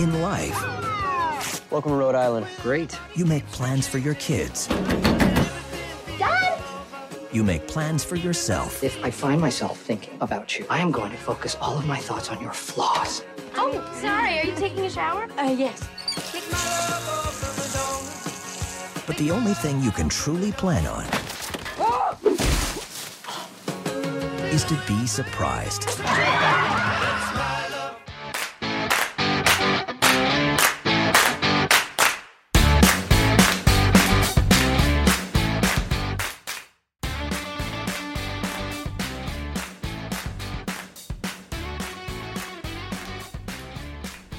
[0.00, 0.58] In life,
[1.70, 2.46] Welcome to Rhode Island.
[2.62, 2.98] Great.
[3.14, 4.66] you make plans for your kids.
[6.18, 6.58] Dad!
[7.30, 8.82] You make plans for yourself.
[8.82, 11.98] If I find myself thinking about you, I am going to focus all of my
[11.98, 13.22] thoughts on your flaws.
[13.56, 14.38] Oh, sorry.
[14.38, 15.28] Are you taking a shower?
[15.36, 15.86] Uh, yes.
[19.06, 21.04] But the only thing you can truly plan on
[24.50, 25.86] is to be surprised.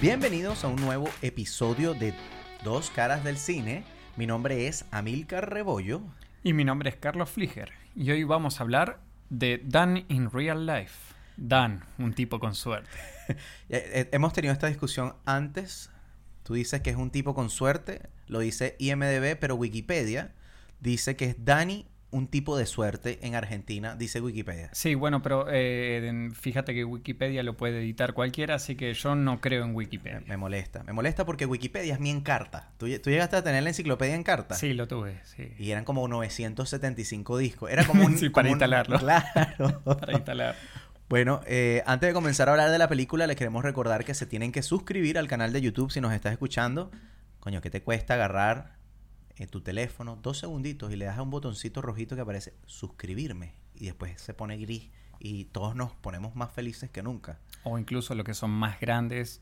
[0.02, 2.16] Bienvenidos a un nuevo episodio de
[2.64, 3.84] Dos Caras del Cine.
[4.18, 6.02] Mi nombre es Amilcar Rebollo.
[6.42, 10.66] Y mi nombre es Carlos Fliger y hoy vamos a hablar de Dan in Real
[10.66, 11.14] Life.
[11.38, 12.90] Dan, un tipo con suerte.
[13.70, 15.92] Eh, eh, Hemos tenido esta discusión antes.
[16.44, 20.34] Tú dices que es un tipo con suerte, lo dice IMDB, pero Wikipedia
[20.80, 24.70] dice que es Dani, un tipo de suerte en Argentina, dice Wikipedia.
[24.74, 29.40] Sí, bueno, pero eh, fíjate que Wikipedia lo puede editar cualquiera, así que yo no
[29.40, 30.22] creo en Wikipedia.
[30.28, 32.70] Me molesta, me molesta porque Wikipedia es mi encarta.
[32.78, 34.56] ¿Tú, tú llegaste a tener la enciclopedia en carta?
[34.56, 35.54] Sí, lo tuve, sí.
[35.58, 37.72] Y eran como 975 discos.
[37.72, 38.18] Era como un...
[38.18, 39.00] Sí, para como un- instalarlo.
[39.00, 39.82] Claro.
[40.00, 40.56] Para instalar.
[41.10, 44.26] Bueno, eh, antes de comenzar a hablar de la película, les queremos recordar que se
[44.26, 46.90] tienen que suscribir al canal de YouTube si nos estás escuchando.
[47.42, 48.76] Coño, ¿qué te cuesta agarrar
[49.38, 53.54] en tu teléfono dos segunditos y le das a un botoncito rojito que aparece suscribirme?
[53.76, 57.40] Y después se pone gris y todos nos ponemos más felices que nunca.
[57.64, 59.42] O incluso lo que son más grandes,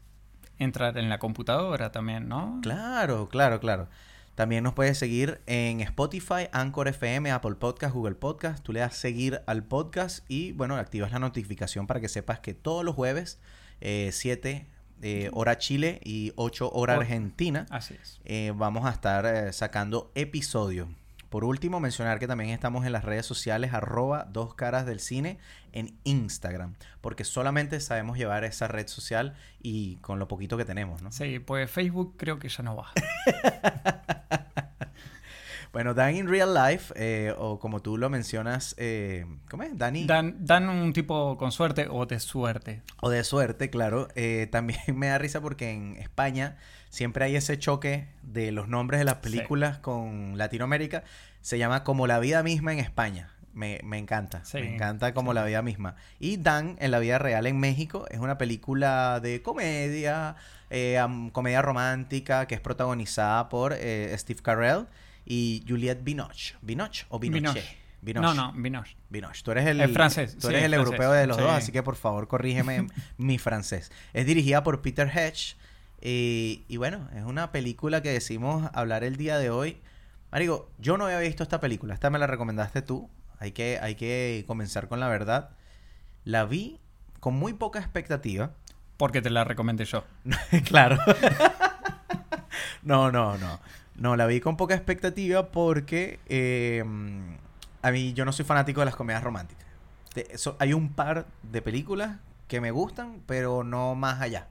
[0.58, 2.60] entrar en la computadora también, ¿no?
[2.62, 3.88] Claro, claro, claro.
[4.36, 8.64] También nos puedes seguir en Spotify, Anchor FM, Apple Podcast, Google Podcast.
[8.64, 12.54] Tú le das seguir al podcast y, bueno, activas la notificación para que sepas que
[12.54, 13.40] todos los jueves,
[13.82, 14.68] 7
[15.34, 18.20] hora Chile y 8 hora Hora- Argentina, Así es.
[18.26, 20.88] eh, vamos a estar eh, sacando episodios.
[21.30, 25.38] Por último, mencionar que también estamos en las redes sociales arroba dos caras del cine
[25.74, 31.04] en Instagram, porque solamente sabemos llevar esa red social y con lo poquito que tenemos,
[31.04, 31.12] ¿no?
[31.12, 32.88] Sí, pues Facebook creo que ya no va.
[35.72, 39.78] Bueno, Dan in Real Life, eh, o como tú lo mencionas, eh, ¿cómo es?
[39.78, 40.06] Dani.
[40.08, 42.82] Dan, dan un tipo con suerte o de suerte.
[43.02, 44.08] O de suerte, claro.
[44.16, 46.58] Eh, también me da risa porque en España
[46.90, 51.04] siempre hay ese choque de los nombres de las películas con Latinoamérica.
[51.42, 53.30] Se llama Como la vida misma en España.
[53.54, 54.44] Me, me encanta.
[54.46, 55.36] Sí, me encanta Como sí.
[55.36, 55.96] la vida misma.
[56.20, 60.36] Y Dan en la vida real en México es una película de comedia,
[61.00, 64.88] am- comedia romántica que es protagonizada por eh, Steve Carell
[65.30, 66.56] y Juliette Binoche.
[66.62, 67.64] ¿Binoche o Binoche?
[68.02, 68.28] Binoche.
[68.28, 68.98] No, no, Vinoche.
[69.10, 69.44] Binoche.
[69.44, 71.44] Tú eres el, francés, Tú eres es el francés, europeo de los sí.
[71.44, 73.92] dos, así que por favor corrígeme mi francés.
[74.14, 75.56] Es dirigida por Peter Hedge.
[76.02, 79.78] Y, y bueno, es una película que decimos hablar el día de hoy.
[80.32, 81.94] Marico, yo no había visto esta película.
[81.94, 83.10] Esta me la recomendaste tú.
[83.40, 85.52] Hay que, hay que comenzar con la verdad.
[86.24, 86.80] La vi
[87.20, 88.52] con muy poca expectativa.
[88.98, 90.04] Porque te la recomendé yo.
[90.66, 90.98] claro.
[92.82, 93.60] no, no, no.
[94.00, 96.84] No, la vi con poca expectativa porque eh,
[97.82, 99.66] a mí yo no soy fanático de las comedias románticas.
[100.16, 102.18] De- so- hay un par de películas
[102.48, 104.48] que me gustan, pero no más allá.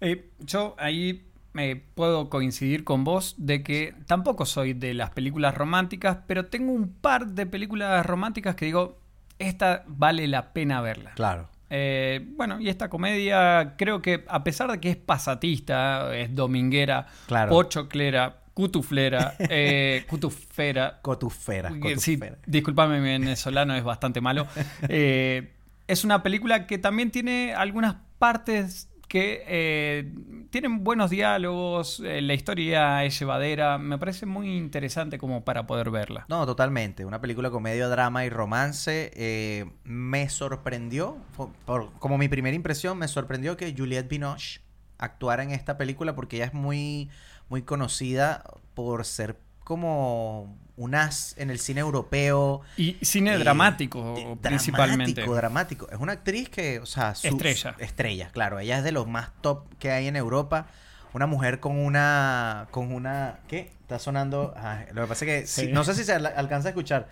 [0.00, 5.54] Eh, yo ahí eh, puedo coincidir con vos de que tampoco soy de las películas
[5.54, 8.98] románticas, pero tengo un par de películas románticas que digo,
[9.38, 11.12] esta vale la pena verla.
[11.14, 11.48] Claro.
[11.70, 17.06] Eh, bueno, y esta comedia creo que a pesar de que es pasatista, es dominguera,
[17.26, 17.50] Claro.
[17.50, 21.70] pochoclera, cutuflera, eh, cutufera, Cotufera.
[21.70, 22.38] que Sí, cotufera.
[22.46, 24.46] disculpame, mi venezolano es bastante malo.
[24.88, 25.52] Eh,
[25.86, 30.10] es una película que también tiene algunas partes que eh,
[30.48, 35.90] tienen buenos diálogos, eh, la historia es llevadera, me parece muy interesante como para poder
[35.90, 36.24] verla.
[36.30, 37.04] No, totalmente.
[37.04, 39.66] Una película con medio drama y romance.
[39.84, 41.18] me sorprendió,
[41.66, 44.60] por- como mi primera impresión, me sorprendió que Juliette Binoche
[44.96, 47.10] actuara en esta película porque ella es muy,
[47.52, 52.62] muy conocida por ser como un as en el cine europeo.
[52.78, 55.20] Y cine eh, dramático, de- principalmente.
[55.20, 55.88] Dramático, dramático.
[55.90, 57.76] Es una actriz que, o sea, su- Estrella.
[57.78, 58.58] Estrella, claro.
[58.58, 60.66] Ella es de los más top que hay en Europa.
[61.12, 62.68] Una mujer con una.
[62.70, 63.40] con una.
[63.48, 63.70] ¿Qué?
[63.82, 64.54] Está sonando.
[64.56, 65.46] ah, lo que pasa es que.
[65.46, 67.06] sí, no sé si se al- alcanza a escuchar.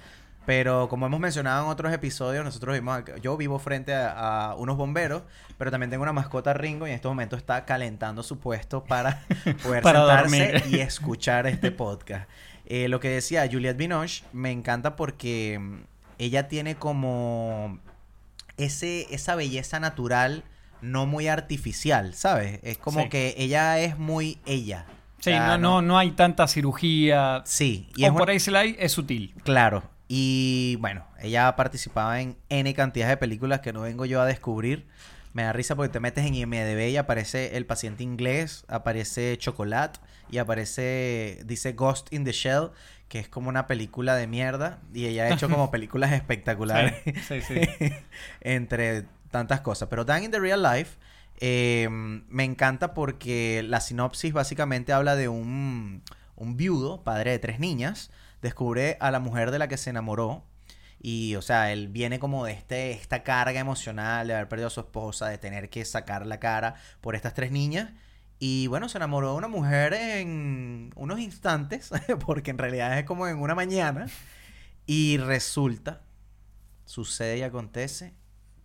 [0.50, 3.02] Pero como hemos mencionado en otros episodios, nosotros vimos.
[3.22, 5.22] Yo vivo frente a, a unos bomberos,
[5.58, 9.22] pero también tengo una mascota Ringo y en este momento está calentando su puesto para
[9.62, 10.74] poder Para sentarse dormir.
[10.76, 12.28] y escuchar este podcast.
[12.66, 15.76] Eh, lo que decía Juliette Binoche me encanta porque mm,
[16.18, 17.78] ella tiene como
[18.56, 20.42] ese, esa belleza natural
[20.82, 22.58] no muy artificial, ¿sabes?
[22.64, 23.08] Es como Sí.
[23.08, 24.86] que ella es muy ella.
[25.20, 27.42] Sí, no, no, no hay tanta cirugía.
[27.44, 29.32] Sí, y o es por un- ahí se la hay, es sutil.
[29.44, 29.84] Claro.
[30.12, 34.88] Y bueno, ella participaba en N cantidad de películas que no vengo yo a descubrir.
[35.34, 40.00] Me da risa porque te metes en IMDB y aparece El paciente inglés, aparece Chocolate
[40.28, 42.70] y aparece, dice Ghost in the Shell,
[43.08, 44.80] que es como una película de mierda.
[44.92, 46.94] Y ella ha hecho como películas espectaculares.
[47.28, 47.92] Sí, sí, sí.
[48.40, 49.88] entre tantas cosas.
[49.88, 50.98] Pero Dan in the Real Life
[51.38, 56.02] eh, me encanta porque la sinopsis básicamente habla de un,
[56.34, 58.10] un viudo, padre de tres niñas,
[58.42, 60.44] descubre a la mujer de la que se enamoró.
[61.02, 64.70] Y, o sea, él viene como de este, esta carga emocional de haber perdido a
[64.70, 67.90] su esposa, de tener que sacar la cara por estas tres niñas.
[68.38, 71.90] Y bueno, se enamoró de una mujer en unos instantes,
[72.26, 74.06] porque en realidad es como en una mañana.
[74.86, 76.02] Y resulta,
[76.84, 78.14] sucede y acontece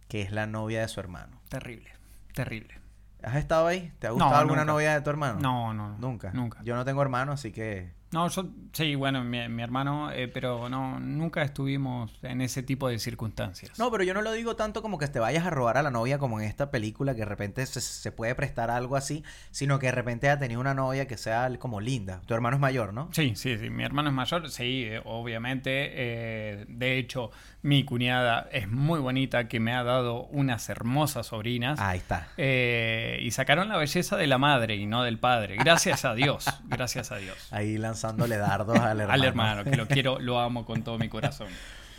[0.07, 1.41] que es la novia de su hermano.
[1.49, 1.91] Terrible,
[2.33, 2.79] terrible.
[3.23, 3.91] ¿Has estado ahí?
[3.99, 4.73] ¿Te ha No, gustado alguna nunca.
[4.73, 5.39] novia de tu hermano?
[5.39, 5.97] No, no, no.
[5.97, 6.31] Nunca.
[6.31, 6.59] Nunca.
[6.63, 7.93] Yo no tengo hermano, así que.
[8.15, 12.87] No, yo, sí, bueno, mi, mi hermano, eh, pero no, nunca estuvimos en ese tipo
[12.87, 13.77] de circunstancias.
[13.77, 15.91] No, pero yo no lo digo tanto como que te vayas a robar a la
[15.91, 19.79] novia como en esta película, que de repente se, se puede prestar algo así, sino
[19.79, 22.21] que de repente ha tenido una novia que sea como linda.
[22.25, 23.09] Tu hermano es mayor, ¿no?
[23.11, 23.69] Sí, sí, sí.
[23.69, 25.91] Mi hermano es mayor, sí, eh, obviamente.
[25.93, 27.31] eh, de hecho,
[27.65, 31.79] mi cuñada es muy bonita, que me ha dado unas hermosas sobrinas.
[31.79, 32.27] Ahí está.
[32.37, 35.55] Eh, y sacaron la belleza de la madre y no del padre.
[35.55, 37.35] Gracias a Dios, gracias a Dios.
[37.49, 39.13] Ahí lanzándole dardos al hermano.
[39.13, 41.47] Al hermano, que lo quiero, lo amo con todo mi corazón.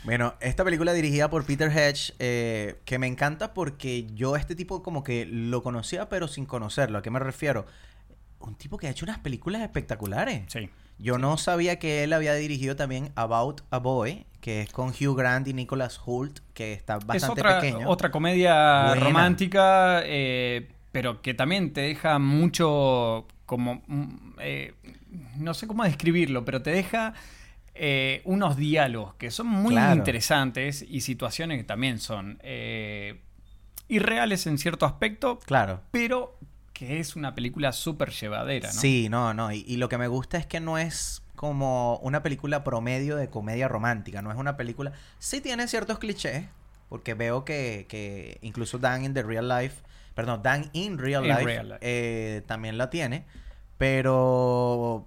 [0.04, 4.84] Bueno, esta película dirigida por Peter Hedge, eh, que me encanta porque yo este tipo
[4.84, 6.98] como que lo conocía pero sin conocerlo.
[6.98, 7.66] ¿A qué me refiero?
[8.41, 10.43] Un tipo que ha hecho unas películas espectaculares.
[10.49, 10.69] Sí.
[10.99, 15.17] Yo no sabía que él había dirigido también About a Boy, que es con Hugh
[15.17, 17.88] Grant y Nicholas Hoult, que está bastante es otra, pequeño.
[17.88, 19.05] otra comedia Buena.
[19.05, 23.83] romántica, eh, pero que también te deja mucho como...
[23.87, 24.75] mm, eh,
[25.37, 27.12] no sé cómo describirlo, pero te deja
[27.75, 29.97] eh, unos diálogos que son muy Claro.
[29.97, 33.21] interesantes y situaciones que también son eh,
[33.88, 35.83] irreales en cierto aspecto, Claro.
[35.91, 36.38] pero
[36.78, 38.81] que es una película súper llevadera, ¿no?
[38.81, 39.50] Sí, no, no.
[39.52, 43.31] Y, y lo que me gusta es que no es como una película promedio de
[43.31, 44.20] comedia romántica.
[44.20, 44.93] No es una película.
[45.19, 46.44] Sí tiene ciertos clichés.
[46.88, 49.82] Porque veo que, que incluso Dan in the Real Life.
[50.14, 51.78] Perdón, Dan in Real In Life, Real Life.
[51.81, 53.25] eh, también la tiene.
[53.76, 55.06] Pero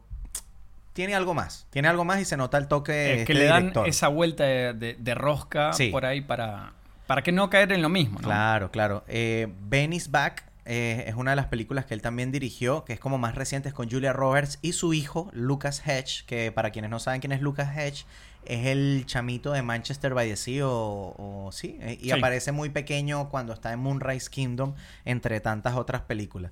[0.93, 1.67] tiene algo más.
[1.69, 3.87] Tiene algo más y se nota el toque de Eh, que este le dan director.
[3.87, 5.89] esa vuelta de, de- de rosca Sí.
[5.89, 6.73] por ahí para,
[7.07, 8.27] para que no caer en lo mismo, ¿no?
[8.27, 9.03] Claro, claro.
[9.07, 12.93] Eh, Ben is Back eh, es una de las películas que él también dirigió, que
[12.93, 16.69] es como más reciente, es con Julia Roberts y su hijo, Lucas Hedge, que para
[16.69, 18.05] quienes no saben quién es Lucas Hedge,
[18.45, 21.15] es el chamito de Manchester by the Sea o,
[21.47, 22.11] o- sí, eh, y Sí.
[22.11, 24.75] aparece muy pequeño cuando está en Moonrise Kingdom,
[25.05, 26.51] entre tantas otras películas.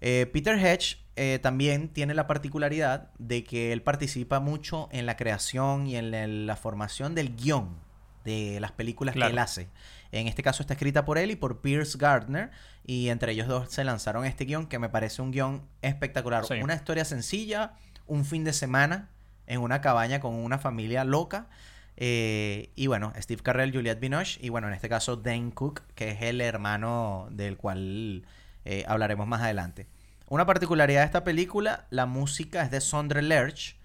[0.00, 5.16] Eh, Peter Hedge eh, también tiene la particularidad de que él participa mucho en la
[5.16, 7.76] creación y en la, la formación del guion
[8.24, 9.28] de las películas Claro.
[9.28, 9.68] que él hace.
[10.12, 12.50] En este caso está escrita por él y por Pierce Gardner.
[12.84, 16.44] Y entre ellos dos se lanzaron este guion que me parece un guion espectacular.
[16.46, 16.54] Sí.
[16.62, 17.74] Una historia sencilla,
[18.06, 19.10] un fin de semana
[19.46, 21.48] en una cabaña con una familia loca.
[21.96, 26.10] Eh, y bueno, Steve Carell, Juliette Binoche y bueno, en este caso Dane Cook, que
[26.10, 28.24] es el hermano del cual
[28.64, 29.88] eh, hablaremos más adelante.
[30.28, 33.76] Una particularidad de esta película, la música es de Sondre Lerch,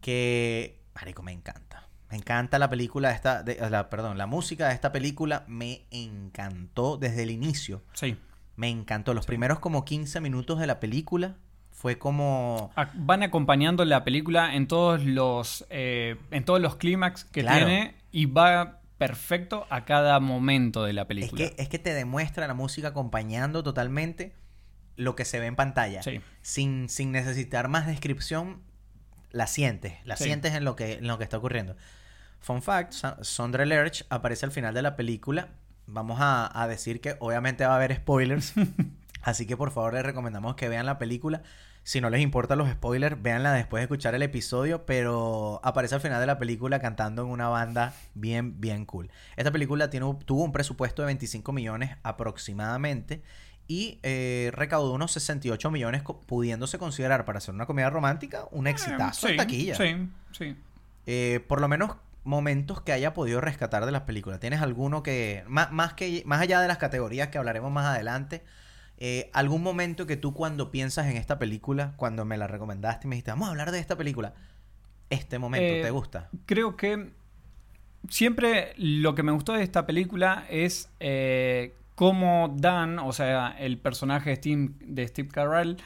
[0.00, 1.67] que, marico, me encanta.
[2.10, 5.82] Me encanta la película de esta, de- la, perdón, la música de esta película me
[5.90, 7.82] encantó desde el inicio.
[7.92, 8.16] Sí.
[8.56, 9.14] Me encantó.
[9.14, 11.36] Los primeros como 15 minutos de la película
[11.70, 12.72] fue como...
[12.94, 17.66] Van acompañando la película en todos los eh, en todos los clímax que Claro.
[17.66, 21.38] tiene y va perfecto a cada momento de la Es película.
[21.50, 24.34] que, es que te demuestra la música acompañando totalmente
[24.96, 26.02] lo que se ve en pantalla.
[26.02, 26.20] Sí.
[26.42, 28.60] Sin, sin necesitar más descripción,
[29.30, 29.94] la sientes.
[30.04, 30.24] La Sí.
[30.24, 31.76] sientes en lo, que, en lo que está ocurriendo.
[32.40, 32.92] Fun fact,
[33.22, 35.48] Sondre Lerch aparece al final de la película.
[35.86, 38.54] Vamos a, a decir que obviamente va a haber spoilers.
[39.22, 41.42] así que por favor les recomendamos que vean la película.
[41.82, 46.02] Si no les importan los spoilers, véanla después de escuchar el episodio, pero aparece al
[46.02, 49.10] final de la película cantando en una banda bien, bien cool.
[49.36, 53.22] Esta película tiene, tuvo un presupuesto de 25 millones aproximadamente
[53.68, 59.28] y eh, recaudó unos 68 millones, pudiéndose considerar para ser una comedia romántica un exitazo
[59.28, 59.74] Eh, en taquilla.
[59.74, 60.56] Sí, sí.
[61.06, 64.40] Eh, por lo menos momentos que haya podido rescatar de las películas.
[64.40, 68.42] ¿Tienes alguno que, más, más que, más allá de las categorías que hablaremos más adelante,
[68.96, 73.08] eh, algún momento que tú cuando piensas en esta película, cuando me la recomendaste y
[73.08, 74.32] me dijiste, vamos a hablar de esta película,
[75.10, 76.30] este momento te gusta?
[76.46, 77.10] Creo que
[78.08, 80.90] siempre lo que me gustó de esta película es
[81.98, 85.78] cómo Dan, o sea, el personaje de Steve, de Steve Carell,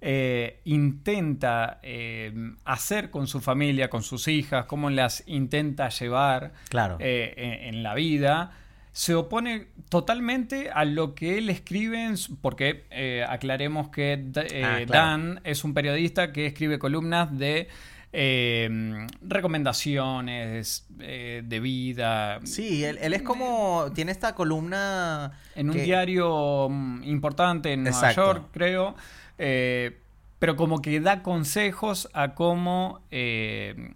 [0.00, 2.32] eh, intenta eh,
[2.64, 6.98] hacer con su familia, con sus hijas, cómo las intenta llevar Claro.
[7.00, 8.52] eh, en, en la vida,
[8.92, 12.84] se opone totalmente a lo que él escribe, porque
[13.28, 14.86] aclaremos que Ah, claro.
[14.86, 17.66] Dan es un periodista que escribe columnas de
[18.12, 22.40] eh, recomendaciones eh, de vida.
[22.44, 23.86] Sí, él, él es como.
[23.94, 25.32] Tiene esta columna.
[25.54, 28.24] En un diario mm, importante en Nueva Exacto.
[28.24, 28.94] York, creo.
[29.38, 29.98] eh,
[30.38, 33.94] pero como que da consejos a cómo ir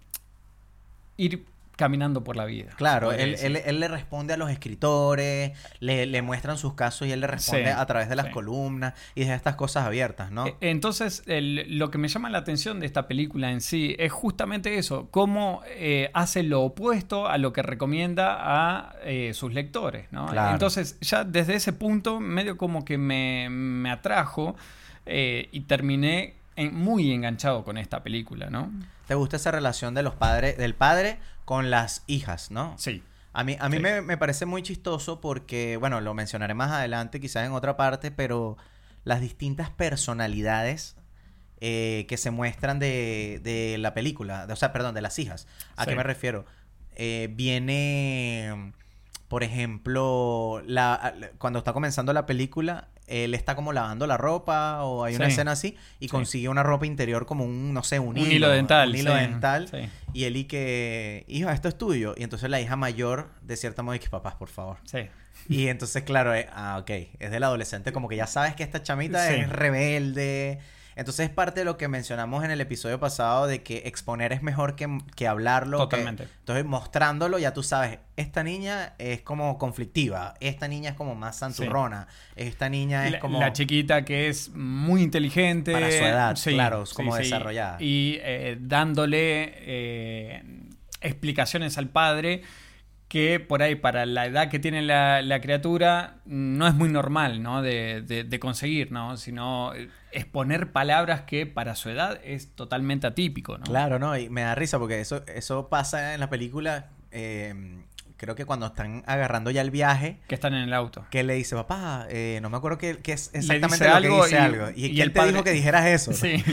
[1.75, 2.71] caminando por la vida.
[2.75, 7.11] Claro, él, él, él le responde a los escritores, le, le muestran sus casos y
[7.11, 8.31] él le responde Sí, a través de las sí.
[8.31, 10.45] columnas y deja estas cosas abiertas, ¿no?
[10.47, 14.11] Eh, Entonces, el- lo que me llama la atención de esta película en sí es
[14.11, 20.07] justamente eso, cómo eh, hace lo opuesto a lo que recomienda a eh, sus lectores,
[20.11, 20.27] ¿no?
[20.27, 20.51] Claro.
[20.53, 24.55] Entonces, ya desde ese punto, medio como que me, me atrajo
[25.05, 28.71] eh, y terminé en- muy enganchado con esta película, ¿no?
[29.11, 32.75] ¿Te gusta esa relación de los padres, del padre con las hijas, no?
[32.77, 33.03] Sí.
[33.33, 33.83] A mí, a mí Sí.
[33.83, 38.11] me, me parece muy chistoso porque, bueno, lo mencionaré más adelante, quizás en otra parte,
[38.11, 38.55] pero
[39.03, 40.95] las distintas personalidades
[41.59, 45.45] eh, que se muestran de, de la película, de- o sea, perdón, de las hijas.
[45.75, 45.89] ¿A Sí.
[45.89, 46.45] qué me refiero?
[46.95, 48.71] Eh, viene,
[49.27, 55.03] por ejemplo, la, cuando está comenzando la película, él está como lavando la ropa o
[55.03, 55.31] hay una Sí.
[55.33, 58.89] escena así y consigue una ropa interior como un, no sé, un, Un hilo dental,
[58.89, 59.69] Un hilo sí, dental.
[60.13, 62.13] Y él y que, hijo, esto es tuyo.
[62.17, 64.77] Y entonces la hija mayor, de cierta modo, dice, papás, por favor.
[64.85, 65.07] Sí.
[65.49, 66.89] Y entonces, claro, eh, ah, ok,
[67.19, 70.59] es del adolescente, como que ya sabes que esta chamita es rebelde.
[70.95, 74.43] Entonces es parte de lo que mencionamos en el episodio pasado de que exponer es
[74.43, 75.77] mejor que, que hablarlo.
[75.77, 76.27] que- Totalmente.
[76.39, 81.37] entonces mostrándolo ya tú sabes, esta niña es como conflictiva, esta niña es como más
[81.37, 83.39] santurrona, esta niña es La, como...
[83.39, 85.71] la chiquita que es muy inteligente.
[85.71, 87.77] Para su edad, claro, como desarrollada.
[87.81, 90.43] Y eh, dándole eh,
[91.01, 92.41] explicaciones al padre
[93.11, 97.43] que por ahí para la edad que tiene la, la criatura no es muy normal,
[97.43, 97.61] ¿no?
[97.61, 99.17] De, de- de conseguir, ¿no?
[99.17, 103.65] Sino eh, exponer palabras que para su edad es totalmente atípico, ¿no?
[103.65, 104.17] Claro, ¿no?
[104.17, 107.80] Y me da risa porque eso, eso pasa en la película, eh,
[108.21, 111.03] creo que cuando están agarrando ya el viaje, Que están en el auto.
[111.09, 114.23] que le dice, papá, eh, no me acuerdo qué, qué es exactamente lo algo que
[114.27, 114.69] dice y- algo.
[114.75, 116.13] ¿Y, y el te padre- dijo que dijeras eso?
[116.21, 116.43] Sí.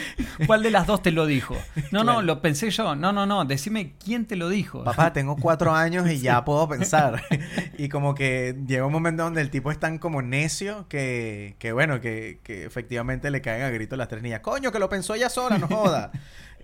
[0.46, 1.54] ¿Cuál de las dos te lo dijo?
[1.92, 2.04] No, Claro.
[2.04, 2.96] no, lo pensé yo.
[2.96, 3.44] No, no, no.
[3.44, 4.82] Decime quién te lo dijo.
[4.82, 7.22] Papá, tengo cuatro años y ya puedo pensar.
[7.76, 11.72] y como que llega un momento donde el tipo es tan como necio que, que
[11.72, 14.40] bueno, que, que efectivamente le caen a grito las tres niñas.
[14.40, 16.10] Coño, que lo pensó ella sola, no joda.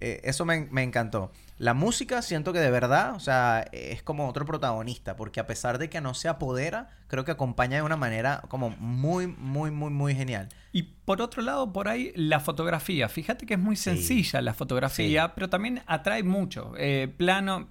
[0.00, 1.30] Eh, eso me, me encantó.
[1.56, 5.78] La música siento que de verdad, o sea, es como otro protagonista, porque a pesar
[5.78, 9.90] de que no se apodera, creo que acompaña de una manera como muy, muy, muy,
[9.90, 10.48] muy genial.
[10.72, 13.08] Y por otro lado, por ahí la fotografía.
[13.08, 16.72] Fíjate que es muy sencilla la fotografía, pero también atrae mucho.
[16.76, 17.68] Eh, plano,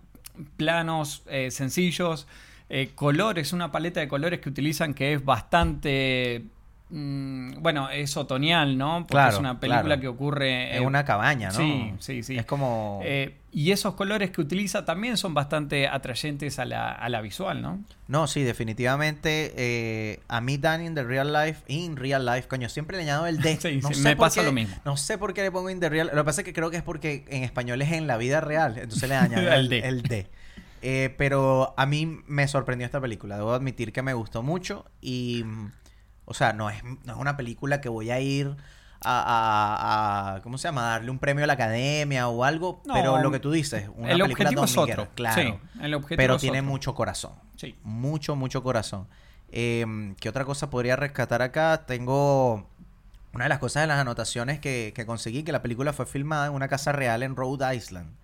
[0.56, 2.26] planos eh, sencillos,
[2.70, 6.46] eh, colores, una paleta de colores que utilizan que es bastante...
[6.90, 9.00] mm, bueno, es otoñal, ¿no?
[9.00, 10.02] Porque Claro, es una película claro.
[10.02, 11.56] que ocurre En una cabaña, ¿no?
[11.56, 12.38] Sí, sí, sí.
[12.38, 13.02] Es como...
[13.04, 17.62] Eh, y esos colores que utiliza también son bastante atrayentes a la, a la visual,
[17.62, 17.84] ¿no?
[18.08, 19.54] No, sí, definitivamente.
[19.56, 23.28] eh, a mí, Dan, in the real life, in real life, coño, siempre le añado
[23.28, 23.58] el D.
[23.62, 24.76] Sí, no sí, sé me por pasa qué- lo mismo.
[24.86, 26.08] No sé por qué le pongo in the real.
[26.14, 28.42] Lo que pasa es que creo que es porque en español es en la vida
[28.42, 28.78] real.
[28.78, 29.80] Entonces le añado El el, D.
[29.88, 30.28] el D.
[30.82, 33.38] Eh, pero a mí me sorprendió esta película.
[33.38, 34.86] Debo admitir que me gustó mucho.
[35.02, 35.46] Y.
[36.26, 38.56] O sea, no es, no es una película que voy a ir.
[39.06, 39.22] A,
[40.34, 40.82] a- a- ¿Cómo se llama?
[40.84, 42.82] Darle un premio a la academia o algo.
[42.86, 45.08] No, pero lo que tú dices, una el película objetivo es otro.
[45.16, 45.42] Claro.
[45.42, 46.70] Sí, el objetivo pero es tiene otro.
[46.72, 47.34] mucho corazón.
[47.58, 47.76] Sí.
[47.84, 49.08] Mucho, mucho corazón.
[49.52, 51.86] Eh, ¿Qué otra cosa podría rescatar acá?
[51.86, 52.68] Tengo
[53.34, 56.48] una de las cosas de las anotaciones que, que conseguí, que la película fue filmada
[56.48, 58.16] en una casa real en Rhode Island.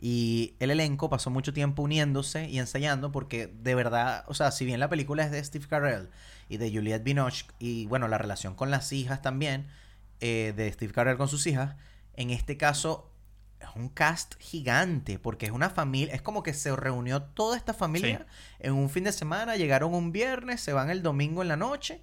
[0.00, 4.66] Y el elenco pasó mucho tiempo uniéndose y ensayando porque de verdad, o sea, si
[4.66, 6.10] bien la película es de Steve Carell
[6.48, 9.66] y de Juliette Binoche y bueno, la relación con las hijas también,
[10.26, 11.76] eh, de Steve Carell con sus hijas,
[12.14, 13.10] en este caso
[13.60, 17.74] es un cast gigante porque es una familia, es como que se reunió toda esta
[17.74, 18.56] familia Sí.
[18.60, 22.00] en un fin de semana, llegaron un viernes, se van el domingo en la noche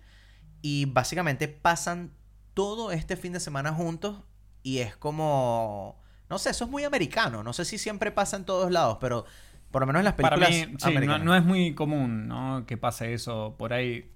[0.62, 2.12] y básicamente pasan
[2.54, 4.22] todo este fin de semana juntos
[4.62, 6.00] y es como,
[6.30, 9.26] no sé, eso es muy americano, no sé si siempre pasa en todos lados, pero
[9.72, 12.66] por lo menos en las Para películas mí, sí, no, no es muy común ¿no?
[12.68, 14.12] que pase eso por ahí.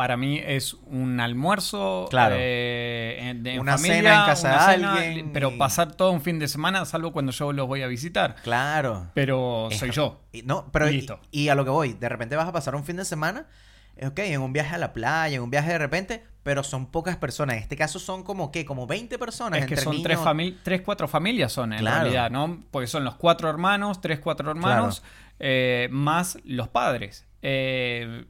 [0.00, 2.34] Para mí es un almuerzo Claro.
[2.38, 6.22] eh, de- Una familia, cena en casa de cena, alguien Pero y- pasar todo un
[6.22, 8.36] fin de semana, salvo cuando yo los voy a visitar.
[8.42, 9.08] Claro.
[9.12, 10.22] Pero Es- soy yo.
[10.32, 11.20] y- no, pero y, Listo.
[11.30, 13.46] y a lo que voy, de repente vas a pasar un fin de semana
[14.02, 17.18] ok, en un viaje a la playa, en un viaje de repente, pero son pocas
[17.18, 17.56] personas.
[17.56, 18.64] En este caso son como, ¿qué?
[18.64, 19.58] Como 20 personas.
[19.60, 20.34] Es que entre son tres, niños.
[20.34, 22.00] fami- tres, cuatro familias son en Claro.
[22.04, 22.62] realidad, ¿no?
[22.70, 25.02] Porque son los cuatro hermanos, tres, cuatro hermanos,
[25.38, 27.26] eh, más los padres.
[27.42, 28.24] Eh,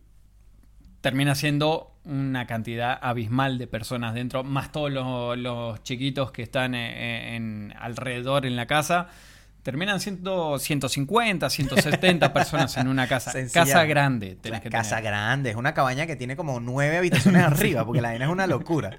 [1.00, 6.74] termina siendo una cantidad abismal de personas dentro, más todos los, los chiquitos que están
[6.74, 9.08] eh, en- alrededor en la casa.
[9.62, 13.30] Terminan siendo 150, 170 personas en una casa.
[13.32, 13.64] Sencilla.
[13.66, 14.36] Casa grande.
[14.40, 15.12] tenés que casa tener.
[15.12, 18.46] grande, es una cabaña que tiene como nueve habitaciones arriba, porque la vaina es una
[18.46, 18.98] locura.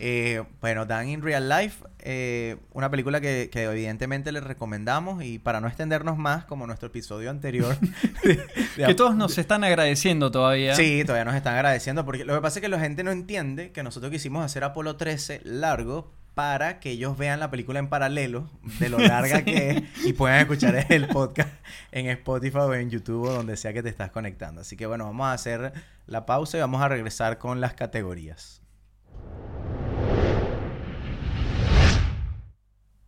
[0.00, 5.38] Eh, bueno, Dan in Real Life, eh, una película que, que evidentemente les recomendamos y
[5.38, 7.76] para no extendernos más, como nuestro episodio anterior.
[8.24, 8.34] de-
[8.76, 10.74] de- Que todos nos están agradeciendo todavía.
[10.74, 13.72] Sí, todavía nos están agradeciendo porque lo que pasa es que la gente no entiende
[13.72, 18.50] que nosotros quisimos hacer Apolo 13 largo para que ellos vean la película en paralelo
[18.80, 21.48] de lo larga que es y puedan escuchar el podcast
[21.92, 24.62] en Spotify o en YouTube o donde sea que te estás conectando.
[24.62, 25.72] Así que bueno, vamos a hacer
[26.08, 28.60] la pausa y vamos a regresar con las categorías.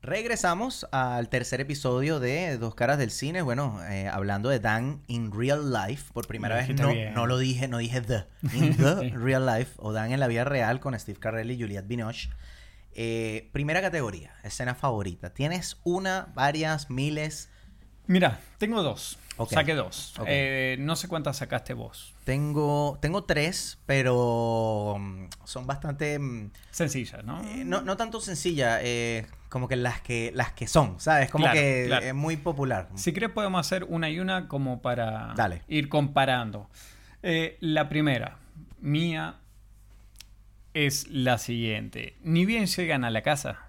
[0.07, 3.43] Regresamos al tercer episodio de Dos Caras del Cine.
[3.43, 6.13] Bueno, eh, hablando de Dan in Real Life.
[6.13, 6.69] Por primera vez
[7.13, 8.25] no lo dije, no dije The.
[8.55, 11.89] In The Real Life o Dan en la vida real con Steve Carell y Juliette
[11.89, 12.31] Binoche.
[12.93, 15.31] Eh, primera categoría, escena favorita.
[15.35, 17.51] ¿Tienes una, varias, miles?
[18.07, 19.19] Mira, tengo dos.
[19.51, 20.15] Saqué dos.
[20.27, 22.15] Eh, no sé cuántas sacaste vos.
[22.25, 26.19] Tengo, tengo tres, pero mm, son bastante...
[26.19, 27.43] mm, Sencillas, ¿no?
[27.43, 31.31] eh, no, no tanto sencilla, eh, como que las que las que son, ¿sabes?
[31.31, 32.07] Como Claro, que claro.
[32.07, 32.89] es muy popular.
[32.95, 35.63] Si querés podemos hacer una y una como para Dale.
[35.69, 36.71] ir comparando.
[37.23, 38.39] Eh, la primera,
[38.81, 39.37] mía,
[40.75, 42.17] es la siguiente.
[42.23, 43.67] Ni bien llegan a la casa,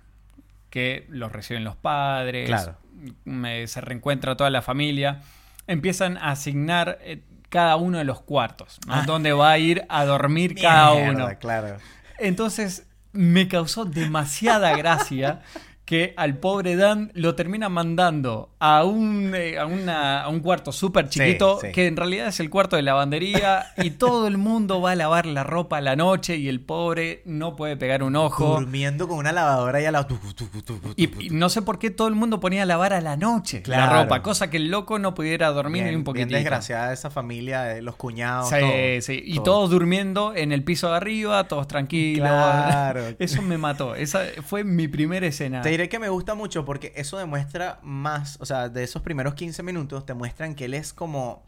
[0.70, 2.78] que los reciben los padres, Claro.
[3.26, 5.22] Me- se reencuentra toda la familia,
[5.68, 8.94] empiezan a asignar eh, cada uno de los cuartos, ¿no?
[8.96, 9.04] Ah.
[9.06, 11.30] donde va a ir a dormir cada uno.
[11.40, 11.78] Claro.
[12.20, 15.42] Entonces me causó demasiada gracia
[15.88, 20.74] que al pobre Dan lo termina mandando a un, eh, a una- a un cuarto
[20.74, 21.72] súper chiquito, Sí, sí.
[21.74, 25.26] que en realidad es el cuarto de lavandería, y todo el mundo va a lavar
[25.26, 28.56] la ropa a la noche y el pobre no puede pegar un ojo.
[28.60, 32.16] Durmiendo con una lavadora y tucu, tucu, Y, y no sé por qué todo el
[32.16, 35.48] mundo ponía a lavar a la noche la ropa, cosa que el loco no pudiera
[35.52, 36.28] dormir ni un poquitito.
[36.28, 38.50] bien desgraciada esa familia, los cuñados.
[38.50, 39.24] Sí, todo, sí.
[39.26, 39.44] Y todo.
[39.46, 42.28] todos durmiendo en el piso de arriba, todos tranquilos.
[42.28, 43.02] Claro.
[43.20, 43.96] Eso me mató.
[43.96, 45.62] Esa fue mi primera escena.
[45.62, 49.36] Te diré que me gusta mucho porque eso demuestra más, o sea, de esos primeros
[49.36, 51.46] 15 minutos te muestran que él es como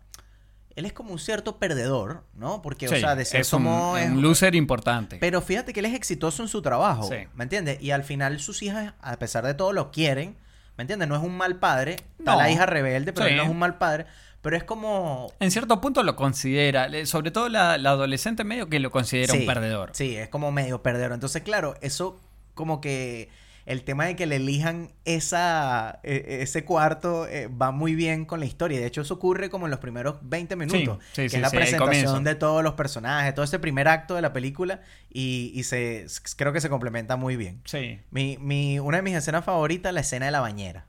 [0.76, 2.62] él es como un cierto perdedor, ¿no?
[2.62, 5.18] Porque o Sí, sea, de cierto es un, es- un loser importante.
[5.20, 7.16] pero fíjate que él es exitoso en su trabajo, Sí.
[7.34, 7.82] ¿me entiendes?
[7.82, 10.38] Y al final sus hijas, a pesar de todo, lo quieren,
[10.78, 11.10] ¿me entiendes?
[11.10, 12.38] No es un mal padre, está No.
[12.38, 13.32] la hija rebelde, pero Sí.
[13.32, 14.06] él no es un mal padre,
[14.42, 18.80] pero es como En cierto punto lo considera, sobre todo la, la adolescente medio que
[18.80, 19.90] lo considera un perdedor.
[19.94, 21.12] Sí, es como medio perdedor.
[21.14, 22.18] Entonces, claro, eso
[22.54, 23.28] como que
[23.70, 28.40] el tema de que le elijan esa, e- ese cuarto eh, va muy bien con
[28.40, 28.80] la historia.
[28.80, 30.98] De hecho, eso ocurre como en los primeros 20 minutos.
[31.12, 34.16] sí, que sí, es la sí, presentación de todos los personajes, todo ese primer acto
[34.16, 34.82] de la película.
[35.08, 37.62] Y, y se creo que se complementa muy bien.
[37.66, 38.00] Sí.
[38.10, 40.88] Mi, mi, una de mis escenas favoritas, la escena de la bañera.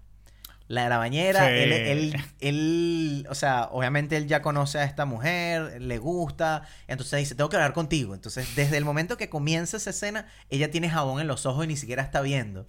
[0.70, 1.52] La de la bañera, Sí.
[1.52, 7.18] él, él, él, o sea, obviamente él ya conoce a esta mujer, le gusta, entonces
[7.18, 8.14] dice, tengo que hablar contigo.
[8.14, 11.68] Entonces, desde el momento que comienza esa escena, ella tiene jabón en los ojos y
[11.68, 12.66] ni siquiera está viendo.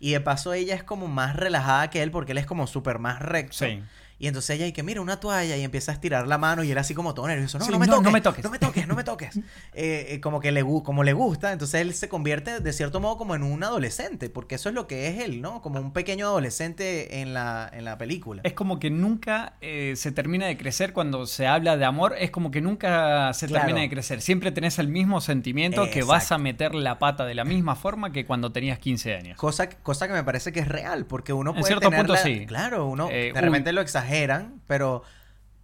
[0.00, 2.98] Y de paso ella es como más relajada que él porque él es como súper
[2.98, 3.58] más recto.
[3.64, 3.80] Sí.
[4.18, 6.78] Y entonces ella dice, mira, una toalla y empieza a estirar la mano y él
[6.78, 7.58] así como todo nervioso.
[7.58, 8.44] No, Sí, no, me no, toques, no me toques.
[8.44, 9.40] No me toques, no me toques.
[9.76, 13.16] Eh, eh, como que le, como le gusta, entonces él se convierte de cierto modo
[13.16, 15.60] como en un adolescente, porque eso es lo que es él, ¿no?
[15.62, 18.40] Como un pequeño adolescente en la, en la película.
[18.44, 22.30] Es como que nunca eh, se termina de crecer cuando se habla de amor, es
[22.30, 23.64] como que nunca se Claro.
[23.66, 24.20] termina de crecer.
[24.22, 28.12] Siempre tenés el mismo sentimiento que vas a meter la pata de la misma forma
[28.12, 29.36] que cuando tenías 15 años.
[29.36, 32.12] Cosa, cosa que me parece que es real, porque uno En puede cierto tener punto,
[32.14, 32.46] la- sí.
[32.46, 33.40] Claro, uno de uy.
[33.40, 35.02] repente lo exageran, pero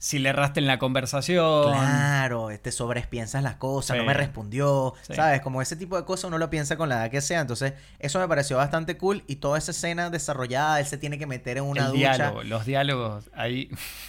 [0.02, 1.72] Si le erraste en la conversación.
[1.72, 5.12] claro, este sobrepiensas las cosas, no me respondió, Sí.
[5.14, 5.42] ¿sabes?
[5.42, 8.18] Como ese tipo de cosas uno lo piensa con la edad que sea, entonces eso
[8.18, 11.64] me pareció bastante cool y toda esa escena desarrollada, él se tiene que meter en
[11.64, 13.68] una el ducha diálogo, los diálogos ahí.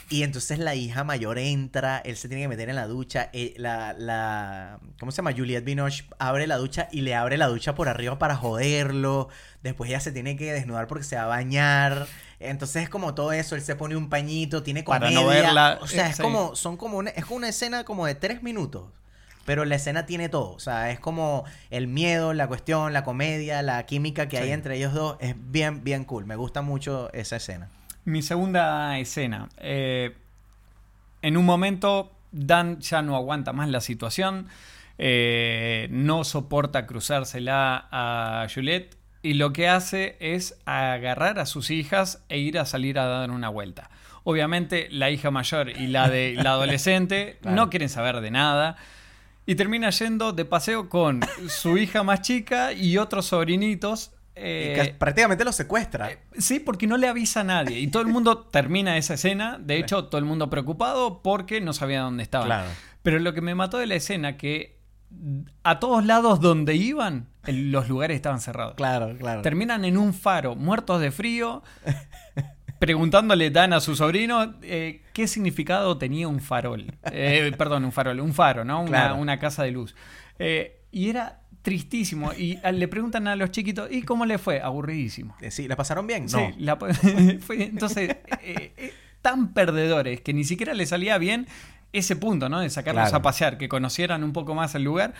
[0.09, 3.53] y entonces la hija mayor entra, él se tiene que meter en la ducha, eh,
[3.57, 5.33] la, la, ¿cómo se llama?
[5.35, 9.27] Juliette Binoche abre la ducha y le abre la ducha por arriba para joderlo,
[9.61, 12.07] después ella se tiene que desnudar porque se va a bañar,
[12.41, 15.79] entonces es como todo eso, él se pone un pañito, tiene Para comedia, no verla,
[15.81, 16.21] o sea, es sí.
[16.21, 18.89] como, son como una, es una escena como de tres minutos.
[19.43, 23.63] Pero la escena tiene todo, o sea, es como el miedo, la cuestión, la comedia,
[23.63, 27.37] la química que hay entre ellos dos, es bien, bien cool, me gusta mucho esa
[27.37, 27.67] escena.
[28.05, 29.49] Mi segunda escena.
[29.57, 30.15] eh,
[31.23, 34.47] en un momento Dan ya no aguanta más la situación,
[34.97, 42.23] eh, no soporta cruzársela a Juliette y lo que hace es agarrar a sus hijas
[42.29, 43.89] e ir a salir a dar una vuelta.
[44.23, 48.77] Obviamente la hija mayor y la de la adolescente no quieren saber de nada.
[49.45, 54.11] Y termina yendo de paseo con su hija más chica y otros sobrinitos.
[54.35, 56.11] Y eh, que prácticamente lo secuestra.
[56.37, 57.79] Sí, porque no le avisa a nadie.
[57.79, 59.57] Y todo el mundo termina esa escena.
[59.59, 62.47] De hecho, todo el mundo preocupado porque no sabía dónde estaban.
[62.47, 62.69] Claro.
[63.03, 64.80] Pero lo que me mató de la escena que
[65.63, 68.75] a todos lados donde iban, los lugares estaban cerrados.
[68.75, 69.41] claro, claro.
[69.41, 71.63] Terminan en un faro, muertos de frío,
[72.79, 76.85] preguntándole Dan a su sobrino eh, qué significado tenía un farol.
[77.11, 78.81] Eh, perdón, un farol, un faro, ¿no?
[78.81, 79.15] Una, Claro.
[79.17, 79.95] una casa de luz.
[80.39, 82.33] Eh, y era tristísimo.
[82.33, 84.61] Y le preguntan a los chiquitos, ¿y cómo le fue?
[84.61, 85.35] Aburridísimo.
[85.41, 86.27] Eh, Sí, ¿la pasaron bien?
[86.27, 86.51] Sí, No.
[86.57, 86.77] la-
[87.39, 88.15] fue- entonces,
[89.21, 91.45] tan perdedores que ni siquiera le salía bien
[91.93, 92.59] ese punto, ¿no?
[92.59, 93.17] De sacarlos Claro.
[93.17, 95.13] a pasear, que conocieran un poco más el lugar,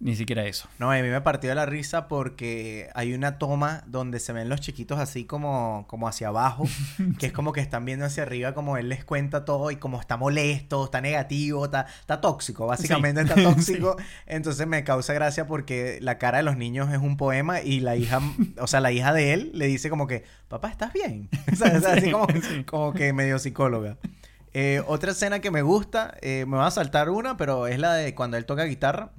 [0.00, 0.68] ni siquiera eso.
[0.78, 4.60] No, a mí me partió la risa porque hay una toma donde se ven los
[4.60, 6.68] chiquitos así como, como hacia abajo,
[7.18, 10.00] que es como que están viendo hacia arriba, como él les cuenta todo y como
[10.00, 13.28] está molesto, está negativo, está, está tóxico, básicamente Sí.
[13.28, 13.96] está tóxico.
[14.26, 17.96] Entonces me causa gracia porque la cara de los niños es un poema y la
[17.96, 18.20] hija,
[18.60, 21.28] o sea, la hija de él le dice como que, papá, ¿estás bien?
[21.52, 22.28] O sea, sea, así como,
[22.66, 23.96] como que medio psicóloga.
[24.60, 27.94] Eh, otra escena que me gusta, eh, me va a saltar una, pero es la
[27.94, 29.10] de cuando él toca guitarra.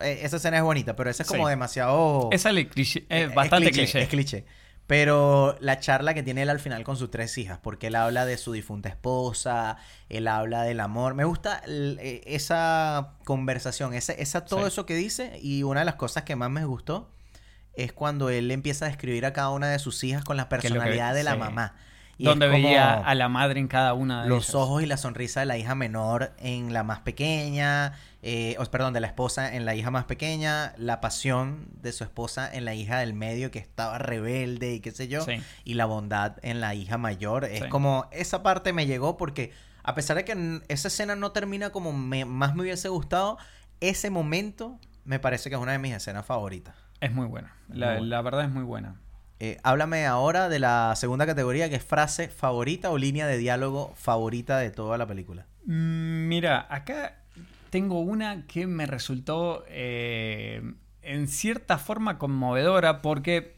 [0.00, 1.50] Eh, esa escena es bonita, pero esa es como Sí.
[1.50, 2.28] demasiado...
[2.32, 4.02] Esa cliché- es es bastante cliché, cliché.
[4.02, 4.46] Es cliché.
[4.86, 8.26] Pero la charla que tiene él al final con sus tres hijas, porque él habla
[8.26, 9.78] de su difunta esposa,
[10.10, 11.14] él habla del amor.
[11.14, 14.66] Me gusta eh, esa conversación, esa, esa, todo Sí.
[14.66, 15.38] eso que dice.
[15.40, 17.10] Y una de las cosas que más me gustó
[17.72, 20.50] es cuando él empieza a describir a cada una de sus hijas con la que-
[20.50, 21.38] personalidad de la sí.
[21.38, 21.74] mamá.
[22.18, 24.54] Y donde veía a la madre en cada una de los ellas.
[24.54, 29.00] ojos y la sonrisa de la hija menor en la más pequeña, eh, perdón, de
[29.00, 32.98] la esposa en la hija más pequeña, la pasión de su esposa en la hija
[32.98, 35.42] del medio que estaba rebelde y qué sé yo, Sí.
[35.64, 37.44] y la bondad en la hija mayor.
[37.44, 37.68] Es Sí.
[37.68, 41.92] como, esa parte me llegó porque a pesar de que esa escena no termina como
[41.92, 43.38] me- más me hubiese gustado,
[43.80, 46.74] ese momento me parece que es una de mis escenas favoritas.
[47.00, 47.54] Es muy buena.
[47.68, 48.06] La, Muy buena.
[48.16, 48.94] la verdad es muy buena.
[49.40, 53.92] Eh, háblame ahora de la segunda categoría, que es frase favorita o línea de diálogo
[53.96, 55.46] favorita de toda la película.
[55.66, 57.16] Mm, Mira, acá
[57.70, 60.62] tengo una que me resultó eh,
[61.02, 63.56] en cierta forma conmovedora porque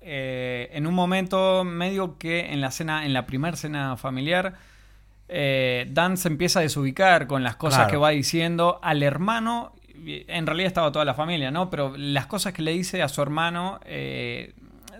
[0.00, 4.54] eh, en un momento medio que en la cena, en la primera cena familiar,
[5.28, 7.90] Dan se empieza a desubicar con las cosas Claro.
[7.90, 9.72] que va diciendo al hermano.
[10.04, 11.70] En realidad estaba toda la familia, ¿no?
[11.70, 13.78] Pero las cosas que le dice a su hermano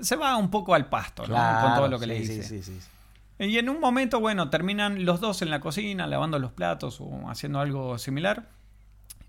[0.00, 1.34] se va un poco al pasto, ¿no?
[1.34, 2.42] Con todo lo que le dice.
[2.42, 3.46] Sí, sí, sí.
[3.46, 7.28] Y en un momento, bueno, terminan los dos en la cocina, lavando los platos o
[7.30, 8.48] haciendo algo similar.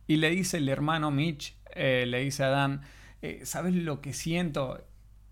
[0.05, 2.81] Y le dice el hermano Mitch, eh, le dice a Dan,
[3.21, 4.83] eh, ¿sabes lo que siento?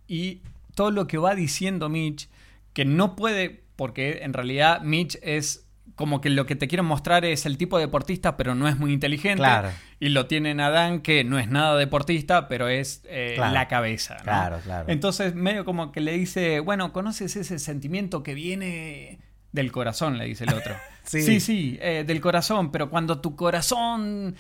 [0.08, 0.44] Y
[0.76, 2.30] todo lo que va diciendo Mitch,
[2.74, 5.66] que no puede, porque en realidad Mitch es
[6.00, 8.78] como que lo que te quieren mostrar es el tipo de deportista, pero no es
[8.78, 9.40] muy inteligente.
[9.40, 9.70] Claro.
[10.00, 13.54] Y lo tienen a Dan, que no es nada deportista, pero es eh, Claro.
[13.54, 14.16] la cabeza.
[14.20, 14.24] ¿no?
[14.24, 14.86] Claro, claro.
[14.88, 19.20] Entonces, medio como que le dice, bueno, ¿conoces ese sentimiento que viene
[19.52, 20.18] del corazón?
[20.18, 20.74] Le dice el otro.
[21.04, 21.22] Sí.
[21.24, 24.36] sí, sí, eh, del corazón, pero cuando tu corazón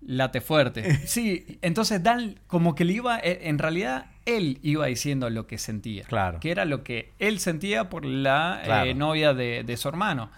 [0.00, 0.98] late fuerte.
[1.06, 5.58] Sí, entonces Dan como que le iba, eh, en realidad él iba diciendo lo que
[5.58, 6.02] sentía.
[6.06, 6.40] Claro.
[6.40, 10.30] Que era lo que él sentía por la eh, novia de, de su hermano.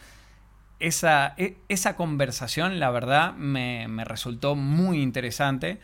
[0.79, 5.79] Esa, e- esa conversación, la verdad, me, me resultó muy interesante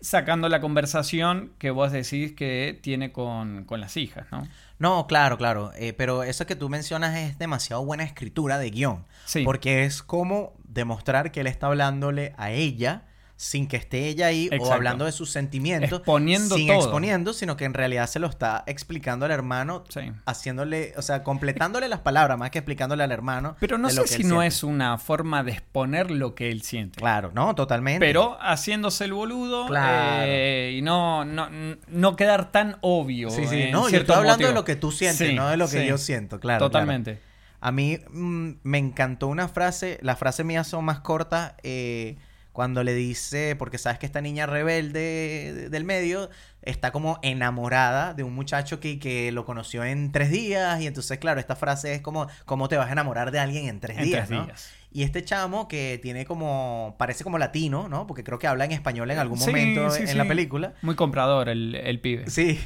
[0.00, 4.46] sacando la conversación que vos decís que tiene con, con las hijas, ¿no?
[4.78, 5.72] No, claro, claro.
[5.74, 9.04] eh, pero eso que tú mencionas es demasiado buena escritura de guion.
[9.24, 9.42] Sí.
[9.42, 13.04] Porque es como demostrar que él está hablándole a ella
[13.38, 15.98] sin que esté ella ahí o hablando de sus sentimientos.
[15.98, 16.78] Exponiendo sin todo.
[16.78, 20.00] exponiendo, sino que en realidad se lo está explicando al hermano, Sí.
[20.24, 23.54] haciéndole, o sea, completándole las palabras más que explicándole al hermano.
[23.60, 24.46] Pero no sé si no siente.
[24.46, 26.98] es una forma de exponer lo que él siente.
[26.98, 28.00] Claro, no, totalmente.
[28.00, 30.22] Pero haciéndose el boludo Claro.
[30.26, 31.48] eh, y no, no,
[31.88, 33.28] no quedar tan obvio.
[33.28, 35.58] Sí, sí, en no, yo estoy hablando de lo que tú sientes, Sí, no de
[35.58, 36.58] lo que yo siento, claro.
[36.60, 36.70] claro.
[36.70, 37.20] Totalmente.
[37.60, 42.16] A mí mm, me encantó una frase, las frases mías son más cortas, eh,
[42.56, 46.28] cuando le dice, porque sabes que esta niña rebelde de- del medio
[46.62, 51.18] está como enamorada de un muchacho que, que lo conoció en tres días, y entonces,
[51.18, 54.04] claro, esta frase es como, ¿cómo te vas a enamorar de alguien en tres En
[54.04, 54.26] días?
[54.26, 54.46] tres ¿no?
[54.46, 54.72] días.
[54.90, 58.06] Y este chamo que tiene como, parece como latino, ¿no?
[58.06, 60.14] Porque creo que habla en español en algún Sí, momento sí, en sí.
[60.16, 60.72] la película.
[60.80, 62.30] Muy comprador el, el pibe.
[62.30, 62.58] Sí,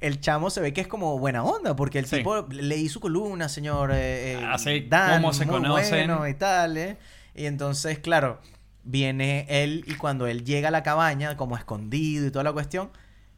[0.00, 3.48] el chamo se ve que es como buena onda, porque el tipo leí su columna,
[3.48, 3.92] señor.
[3.92, 6.06] Eh, eh, Así, Dan, cómo se muy conocen.
[6.08, 6.98] bueno y tal, ¿eh?
[7.34, 8.40] Y entonces, claro,
[8.84, 12.90] viene él y cuando él llega a la cabaña, como escondido y toda la cuestión,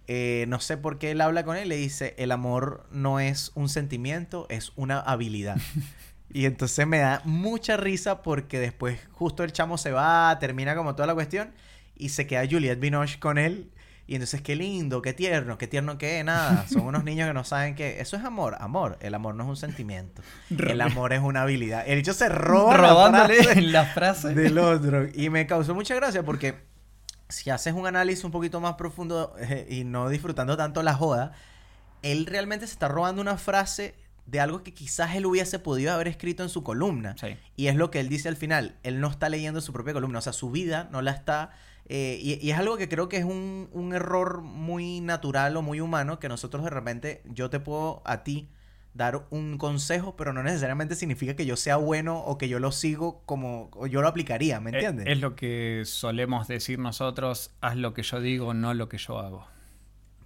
[0.09, 3.53] eh, no sé por qué él habla con él, le dice, el amor no es
[3.55, 5.57] un sentimiento, es una habilidad.
[6.33, 10.95] y entonces me da mucha risa porque después justo el chamo se va, termina como
[10.95, 11.53] toda la cuestión
[11.97, 13.71] y se queda Juliette Binoche con él.
[14.13, 16.69] Y entonces, qué lindo, qué tierno, qué tierno que nada.
[16.69, 18.57] Son unos niños que no saben que eso es amor.
[18.61, 20.21] Amor, el amor no es un sentimiento.
[20.51, 21.85] El amor es una habilidad.
[21.87, 24.35] El hecho se roba Robándole la frase la frase.
[24.35, 25.07] del otro.
[25.15, 26.57] Y me causó mucha gracia porque
[27.31, 31.33] si haces un análisis un poquito más profundo eh, y no disfrutando tanto la joda,
[32.03, 33.95] él realmente se está robando una frase
[34.27, 37.17] de algo que quizás él hubiese podido haber escrito en su columna.
[37.19, 37.29] Sí.
[37.57, 38.77] Y es lo que él dice al final.
[38.83, 40.19] Él no está leyendo su propia columna.
[40.19, 41.53] O sea, su vida no la está...
[41.95, 45.63] eh, y, y es algo que creo que es un, un error muy natural o
[45.63, 48.49] muy humano que nosotros de repente, yo te puedo a ti
[48.95, 52.73] dar un consejo, pero no necesariamente significa que yo sea bueno o que yo lo
[52.73, 55.07] sigo como o yo lo aplicaría, ¿me Eh, entiendes?
[55.07, 59.19] Es lo que solemos decir nosotros, haz lo que yo digo, no lo que yo
[59.19, 59.47] hago.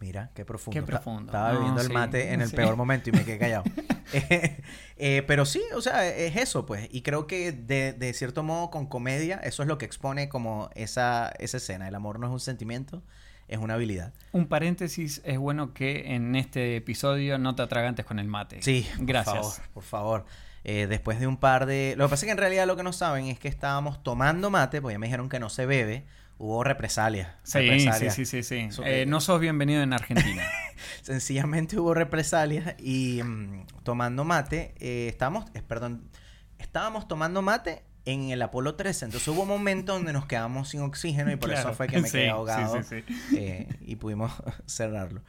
[0.01, 0.79] Mira, qué profundo.
[0.81, 1.27] Qué profundo.
[1.33, 2.57] Estaba No, bebiendo el mate en el sí.
[2.57, 3.65] peor momento y me quedé callado.
[4.13, 4.63] Eh,
[4.97, 6.89] eh, pero sí, o sea, es eso, pues.
[6.91, 10.71] Y creo que de, de cierto modo, con comedia, eso es lo que expone como
[10.75, 11.89] esa, esa escena.
[11.89, 13.03] El amor no es un sentimiento,
[13.49, 14.13] es una habilidad.
[14.33, 18.63] Un paréntesis, es bueno que en este episodio no te atragantes con el mate.
[18.63, 19.35] Sí, por gracias.
[19.37, 20.25] favor, por favor.
[20.69, 21.95] Eh, después de un par de...
[21.97, 24.51] Lo que pasa es que en realidad lo que no saben es que estábamos tomando
[24.51, 26.05] mate, porque ya me dijeron que no se bebe.
[26.39, 27.29] Hubo represalias.
[27.45, 28.15] Sí, sí, represalias.
[28.15, 28.69] sí, sí, sí.
[28.85, 30.43] Eh, no sos bienvenido en Argentina.
[31.03, 36.11] Sencillamente hubo represalias y mm, tomando mate, eh, estábamos, eh, perdón,
[36.59, 39.07] estábamos tomando mate en el Apolo 13.
[39.07, 41.71] Entonces hubo momentos donde nos quedamos sin oxígeno y por Claro.
[41.71, 43.03] eso fue que me quedé sí, ahogado sí,
[43.35, 44.33] eh, y pudimos
[44.67, 45.23] cerrarlo.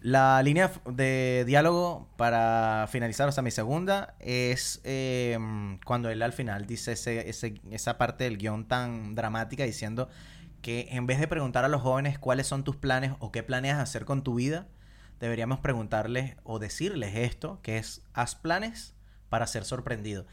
[0.00, 5.36] La línea de diálogo para finalizar, o sea, mi segunda, es eh,
[5.84, 10.08] cuando él al final dice ese, ese- esa parte del guion tan dramática diciendo
[10.62, 13.78] que en vez de preguntar a los jóvenes cuáles son tus planes o qué planeas
[13.78, 14.68] hacer con tu vida,
[15.20, 18.94] deberíamos preguntarles o decirles esto, que es, haz planes
[19.28, 20.26] para ser sorprendido.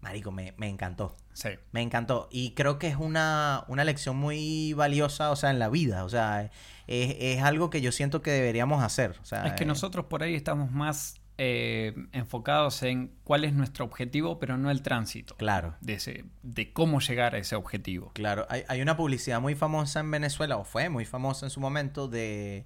[0.00, 1.14] Marico, me, me encantó.
[1.34, 1.50] Sí.
[1.72, 2.28] Me encantó.
[2.30, 6.04] Y creo que es una, una lección muy valiosa, o sea, en la vida.
[6.04, 6.50] O sea,
[6.86, 9.18] es, es algo que yo siento que deberíamos hacer.
[9.22, 13.52] O sea, Es que eh, nosotros por ahí estamos más eh, enfocados en cuál es
[13.52, 15.36] nuestro objetivo, pero no el tránsito.
[15.36, 15.74] Claro.
[15.82, 18.10] De, ese, de cómo llegar a ese objetivo.
[18.14, 21.60] Claro, hay, hay una publicidad muy famosa en Venezuela, o fue muy famosa en su
[21.60, 22.64] momento, de.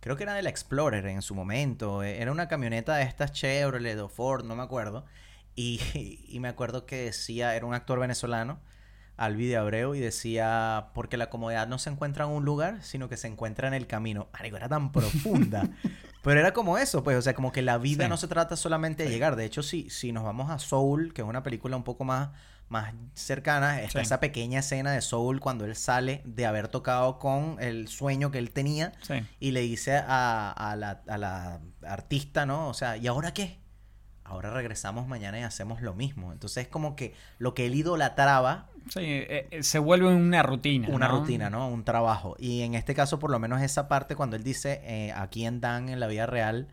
[0.00, 2.02] Creo que era del Explorer en su momento.
[2.02, 5.04] eh, Era una camioneta de estas Chevrolet o Ford, no me acuerdo.
[5.54, 5.80] Y,
[6.28, 8.60] y me acuerdo que decía, era un actor venezolano,
[9.16, 13.08] Alvi de Abreu, y decía, porque la comodidad no se encuentra en un lugar, sino
[13.08, 14.28] que se encuentra en el camino.
[14.32, 15.68] Marico, era tan profunda.
[16.22, 18.08] Pero era como eso, pues, o sea, como que la vida Sí.
[18.10, 19.34] no se trata solamente de llegar.
[19.36, 22.30] De hecho, si, si nos vamos a Soul, que es una película un poco más,
[22.68, 24.04] más cercana, está Sí.
[24.06, 28.38] esa pequeña escena de Soul cuando él sale de haber tocado con el sueño que
[28.38, 28.92] él tenía
[29.40, 32.68] y le dice a, a la, a la artista, ¿no?
[32.68, 33.60] O sea, ¿y ahora qué?
[34.24, 36.32] Ahora regresamos mañana y hacemos lo mismo.
[36.32, 40.88] Entonces es como que lo que él idolatraba, Sí, eh, eh, se vuelve una rutina.
[40.88, 41.20] una ¿no?
[41.20, 41.68] rutina, ¿no?
[41.68, 42.34] Un trabajo.
[42.40, 45.60] Y en este caso, por lo menos esa parte, cuando él dice, eh, aquí en
[45.60, 46.66] Dan, en la vida real,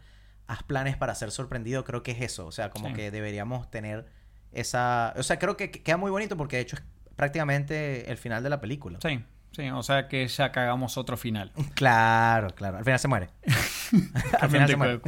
[0.47, 2.47] haz planes para ser sorprendido, creo que es eso.
[2.47, 2.93] O sea, como Sí.
[2.95, 4.07] que deberíamos tener
[4.51, 5.13] esa...
[5.17, 6.83] O sea, creo que que queda muy bonito porque de hecho es
[7.15, 8.97] prácticamente el final de la película.
[9.03, 11.51] Sí, sí, o sea que ya cagamos otro final.
[11.75, 12.77] Claro, claro.
[12.79, 13.29] Al final se muere.
[14.41, 14.99] Al final se muere.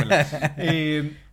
[0.58, 1.17] Eh,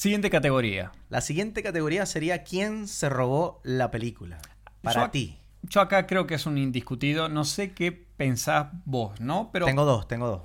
[0.00, 0.92] siguiente categoría.
[1.10, 4.38] La siguiente categoría sería ¿Quién se robó la película?
[4.82, 5.36] Para Yo- ti.
[5.62, 7.28] Yo acá creo que es un indiscutido.
[7.28, 9.50] No sé qué pensás vos, ¿no?
[9.52, 10.42] Pero Tengo dos, tengo dos.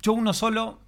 [0.00, 0.78] yo uno solo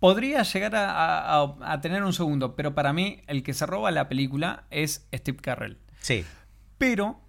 [0.00, 3.64] podría llegar a, a- a- a tener un segundo, pero para mí el que se
[3.64, 5.78] roba la película es Steve Carrell.
[6.02, 6.26] Sí.
[6.76, 7.20] Pero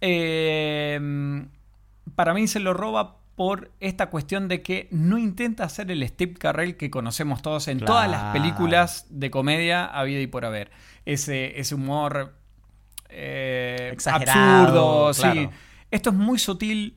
[0.00, 0.98] eh,
[2.14, 6.34] para mí se lo roba por esta cuestión de que no intenta hacer el Steve
[6.34, 10.70] Carrell que conocemos todos en todas las películas de comedia habido y por haber.
[11.04, 12.34] Ese, ese humor
[13.10, 15.48] eh, Exagerado, absurdo, sí.
[15.90, 16.96] Esto es muy sutil.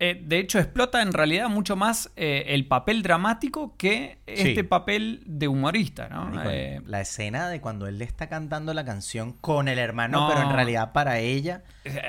[0.00, 4.50] Eh, de hecho, explota en realidad mucho más eh, el papel dramático que Sí.
[4.50, 6.30] este papel de humorista, ¿no?
[6.50, 10.28] Eh, la escena de cuando él le está cantando la canción con el hermano, No.
[10.28, 11.62] pero en realidad para ella,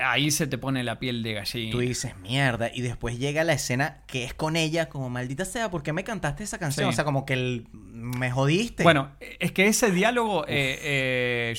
[0.06, 1.72] ahí se te pone la piel de gallina.
[1.72, 2.70] tú dices mierda.
[2.74, 6.04] Y después llega la escena que es con ella, como maldita sea, ¿por qué me
[6.04, 6.86] cantaste esa canción?
[6.88, 6.90] Sí.
[6.90, 8.84] O sea, como que el- me jodiste.
[8.84, 10.46] Bueno, es que ese diálogo,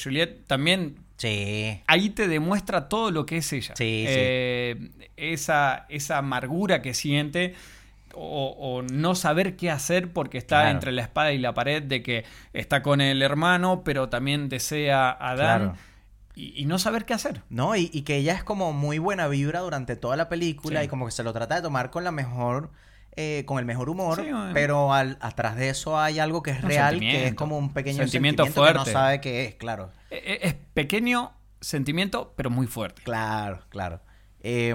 [0.02, 1.80] Juliet, también Sí.
[1.86, 3.74] ahí te demuestra todo lo que es ella.
[3.76, 4.14] Sí, sí.
[4.16, 7.54] Eh, esa, esa amargura que siente.
[8.12, 10.70] O, o no saber qué hacer porque está Claro.
[10.70, 15.10] entre la espada y la pared de que está con el hermano, pero también desea
[15.20, 15.58] a Dan.
[15.60, 15.76] Claro.
[16.34, 17.42] y- y no saber qué hacer.
[17.50, 20.86] No, y, y que ella es como muy buena vibra durante toda la película Sí.
[20.86, 22.70] y como que se lo trata de tomar con la mejor,
[23.16, 26.62] eh, con el mejor humor, Sí, pero al, atrás de eso hay algo que es
[26.62, 28.92] Un real, que es como un pequeño Sentimiento sentimiento, que no fuerte.
[28.92, 29.90] sabe qué es, claro.
[30.10, 33.02] E- e- Es pequeño sentimiento, pero muy fuerte.
[33.02, 34.00] Claro, claro.
[34.42, 34.74] Eh,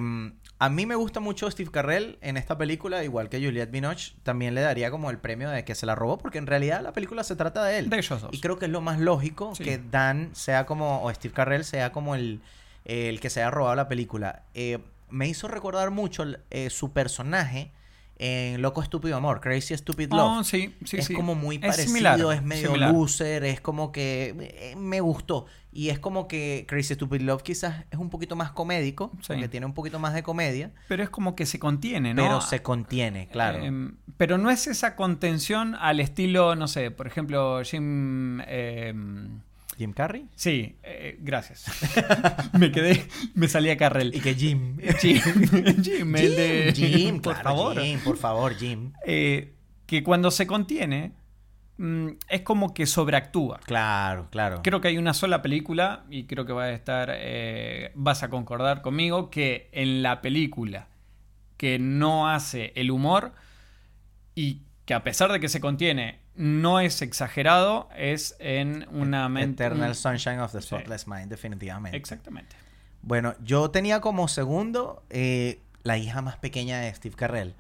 [0.60, 4.14] a mí me gusta mucho Steve Carrell en esta película, igual que Juliette Binoche.
[4.24, 6.94] También le daría como el premio de que se la robó, porque en realidad la
[6.94, 7.90] película se trata de él.
[7.90, 8.30] De ellos dos.
[8.34, 9.64] Y creo que es lo más lógico Sí.
[9.64, 12.42] que Dan sea como, o Steve Carrell sea como el,
[12.86, 14.44] el que se haya robado la película.
[14.54, 14.78] Eh,
[15.10, 17.72] me hizo recordar mucho eh, su personaje
[18.18, 20.46] en Loco Estúpido Amor, Crazy Stupid Oh, Love.
[20.46, 21.14] sí, sí, es sí.
[21.14, 22.92] como muy Es parecido, similar, es medio similar.
[22.94, 25.46] loser, es como que eh, me gustó.
[25.74, 29.66] Y es como que Crazy Stupid Love quizás es un poquito más comédico, porque tiene
[29.66, 32.24] un poquito más de comedia, Pero es como que se contiene, ¿no?
[32.24, 33.60] pero se contiene, claro.
[33.62, 38.40] Em, pero no es esa contención al estilo, no sé, por ejemplo, Jim.
[38.48, 39.42] em,
[39.78, 40.28] Jim Carrey.
[40.36, 41.66] sí, eh, gracias.
[42.60, 44.14] me quedé, me salía Carrell.
[44.16, 44.78] Y que Jim.
[45.00, 45.20] Jim,
[45.84, 47.82] Jim, el de- Jim, por claro, favor.
[47.82, 48.94] Jim, por favor, Jim.
[49.06, 49.54] Eh,
[49.86, 51.12] que cuando se contiene,
[51.78, 53.60] mm, es como que sobreactúa.
[53.66, 54.62] Claro, claro.
[54.64, 58.30] Creo que hay una sola película, y creo que va a estar, eh, vas a
[58.30, 60.88] concordar conmigo, que en la película
[61.58, 63.34] que no hace el humor
[64.36, 69.64] y que a pesar de que se contiene, no es exagerado, es en una mente...
[69.66, 70.68] Eternal un- Sunshine of the Sí.
[70.68, 71.98] Spotless Mind, definitivamente.
[71.98, 72.56] Exactamente.
[73.02, 77.56] Bueno, yo tenía como segundo eh, la hija más pequeña de Steve Carrell.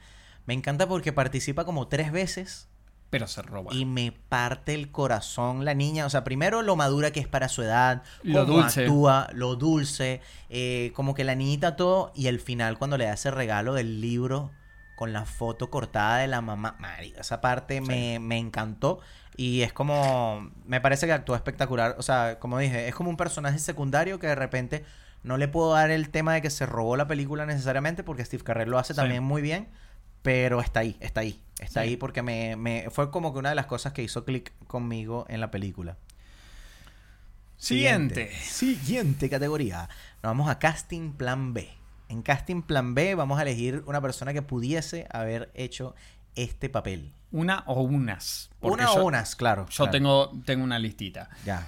[0.45, 2.67] Me encanta porque participa como tres veces
[3.11, 3.73] Pero se roba.
[3.73, 6.05] y me parte el corazón la niña.
[6.05, 8.81] O sea, primero lo madura que es para su edad, Lo cómo dulce.
[8.81, 13.13] actúa, lo dulce, eh, como que la niñita todo y el final cuando le da
[13.13, 14.51] ese regalo del libro
[14.95, 16.75] con la foto cortada de la mamá.
[16.79, 18.99] Mari, esa parte me, me encantó
[19.37, 21.95] y es como, me parece que actúa espectacular.
[21.97, 24.85] O sea, como dije, es como un personaje secundario que de repente
[25.23, 28.43] no le puedo dar el tema de que se robó la película necesariamente porque Steve
[28.43, 28.97] Carrell lo hace Sí.
[28.99, 29.67] también muy bien.
[30.21, 31.89] Pero está ahí, está ahí, está Sí.
[31.89, 35.25] ahí porque me, me- fue como que una de las cosas que hizo clic conmigo
[35.29, 35.97] en la película.
[37.57, 38.31] Siguiente.
[38.41, 39.87] Siguiente categoría.
[40.23, 41.69] Nos vamos a Casting Plan B.
[42.09, 45.95] En Casting Plan B vamos a elegir una persona que pudiese haber hecho
[46.35, 47.13] este papel.
[47.31, 48.49] Una o unas.
[48.61, 49.65] Una yo- o unas, claro.
[49.69, 49.91] Yo claro.
[49.91, 51.29] tengo, tengo una listita.
[51.45, 51.67] Ya.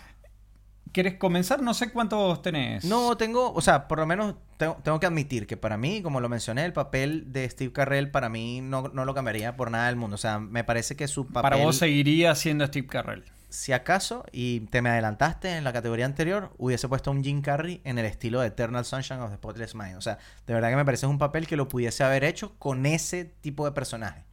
[0.94, 1.62] ¿Quieres comenzar?
[1.62, 2.86] No sé cuántos tenés.
[2.86, 6.22] No, tengo, o sea, por lo menos tengo, tengo que admitir que para mí, como
[6.22, 9.88] lo mencioné, el papel de Steve Carrell para mí no, no lo cambiaría por nada
[9.88, 10.16] del mundo.
[10.16, 11.42] O sea, me parece que su papel...
[11.52, 13.26] Para vos seguiría siendo Steve Carrell.
[13.50, 17.82] Si acaso, y te me adelantaste en la categoría anterior, hubiese puesto un Jim Carrey
[17.84, 19.96] en el estilo de Eternal Sunshine of the Spotless Mind.
[19.98, 22.86] O sea, de verdad que me parece un papel que lo pudiese haber hecho con
[22.86, 24.24] ese tipo de personaje.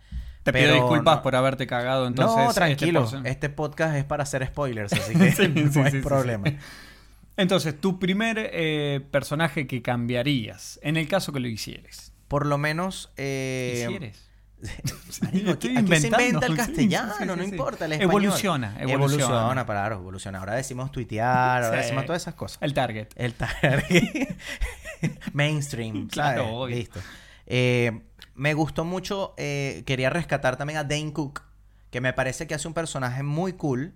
[0.42, 2.37] Te pido disculpas no- por haberte cagado entonces.
[2.37, 3.09] no, este tranquilo.
[3.24, 6.44] Este, podcast es para hacer spoilers, así que Sí, no sí, hay sí, problema.
[7.37, 12.12] Entonces, tu primer eh, personaje que cambiarías, en el caso que lo hicieres.
[12.29, 13.11] Por lo menos...
[13.16, 14.31] Eh, ¿Hicieres?
[15.22, 18.10] Marico, aquí, aquí se inventa el castellano, sí, sí, no importa el español.
[18.10, 19.24] Evoluciona, evoluciona.
[19.24, 20.38] Evoluciona, claro, evoluciona.
[20.38, 22.58] Ahora decimos tuitear, ahora decimos todas esas cosas.
[22.60, 23.08] El target.
[23.16, 24.36] El target
[25.32, 26.66] mainstream, Claro.
[26.66, 27.00] Listo.
[27.46, 28.02] Eh,
[28.34, 31.42] me gustó mucho, eh, quería rescatar también a Dane Cook,
[31.90, 33.94] que me parece que hace un personaje muy cool.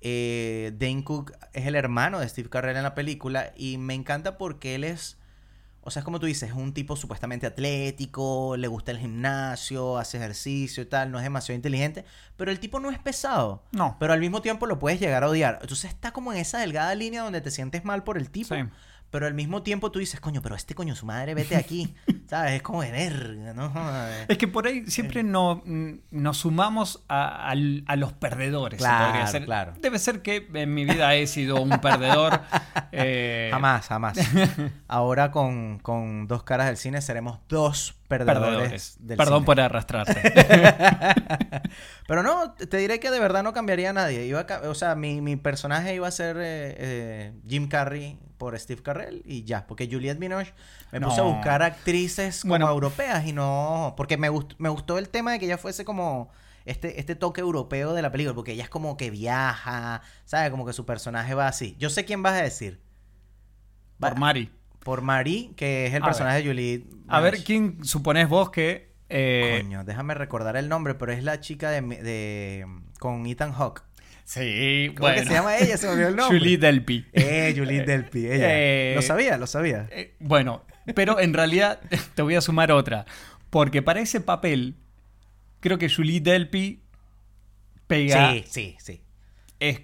[0.00, 4.38] Eh, Dane Cook es el hermano de Steve Carell en la película y me encanta
[4.38, 5.18] porque él es,
[5.86, 9.98] o sea, es como tú dices, es un tipo supuestamente atlético, le gusta el gimnasio,
[9.98, 12.04] hace ejercicio y tal, no es demasiado inteligente,
[12.36, 13.62] pero el tipo no es pesado.
[13.70, 13.96] No.
[14.00, 15.60] Pero al mismo tiempo lo puedes llegar a odiar.
[15.62, 18.52] Entonces está como en esa delgada línea donde te sientes mal por el tipo.
[18.52, 18.62] Sí.
[19.16, 21.94] Pero al mismo tiempo tú dices, coño, pero este coño, su madre, vete aquí.
[22.28, 22.52] ¿Sabes?
[22.56, 23.70] Es como de verga, ¿no?
[23.70, 24.26] Joder.
[24.28, 28.76] Es que por ahí siempre no, mm, nos sumamos a, a los perdedores.
[28.76, 29.46] Claro, decir.
[29.46, 29.72] claro.
[29.80, 32.42] Debe ser que en mi vida he sido un perdedor.
[32.92, 34.18] eh, Jamás, jamás.
[34.86, 38.96] Ahora con, con dos caras del cine seremos dos perdedores, Perdedores.
[39.00, 39.46] del Perdón cine.
[39.46, 40.32] por arrastrarte.
[42.06, 44.24] Pero no, te diré que de verdad no cambiaría a nadie.
[44.26, 48.58] Iba a o sea, mi, mi personaje iba a ser eh, eh, Jim Carrey por
[48.58, 49.66] Steve Carrell y ya.
[49.66, 50.54] Porque Juliette Binoche
[50.92, 52.68] me puse a buscar actrices como Bueno.
[52.70, 53.94] europeas y no...
[53.96, 56.30] Porque me, gust- me gustó el tema de que ella fuese como...
[56.64, 60.50] Este, este toque europeo de la película, porque ella es como que viaja, ¿sabes?
[60.50, 61.76] Como que su personaje va así.
[61.78, 62.80] Yo sé quién vas a decir.
[64.02, 64.50] Va- por Mari.
[64.86, 66.84] Por Marie, que es el A personaje de Juliette.
[67.08, 67.42] A ver.
[67.42, 68.92] ¿quién suponés vos que...
[69.08, 72.64] eh, Coño, déjame recordar el nombre, pero es la chica de, de
[73.00, 73.82] con Ethan Hawke.
[74.24, 75.20] sí, ¿Cómo bueno.
[75.22, 75.76] que se llama ella?
[75.76, 76.38] Se me olvidó el nombre.
[76.38, 77.04] Julie Delpy.
[77.12, 78.46] Eh, Julie Delpy, ella.
[78.48, 79.88] Eh, lo sabía, lo sabía.
[79.90, 80.64] Eh, bueno,
[80.94, 81.80] pero en realidad
[82.14, 83.06] te voy a sumar otra.
[83.50, 84.76] Porque para ese papel,
[85.58, 86.80] creo que Julie Delpy
[87.88, 89.02] pega Sí, sí, sí.
[89.58, 89.80] Es,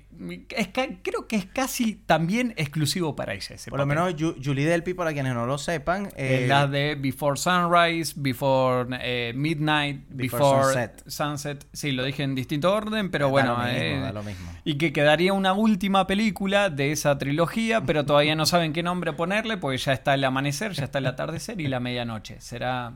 [0.50, 0.68] es
[1.02, 3.54] creo que es casi también exclusivo para ella.
[3.54, 6.70] ese Por lo menos Ju- Julie Delpy, para quienes no lo sepan, Eh, eh, las
[6.70, 11.02] de Before Sunrise, Before eh, Midnight, Before Before, Sunset.
[11.08, 11.66] Sunset.
[11.72, 13.52] Sí, lo dije en distinto orden, pero Da bueno.
[13.56, 14.50] lo mismo, eh, da lo mismo.
[14.64, 19.14] Y que quedaría una última película de esa trilogía, pero todavía no saben qué nombre
[19.14, 22.38] ponerle, porque ya está el amanecer, ya está el atardecer y la medianoche.
[22.42, 22.92] Será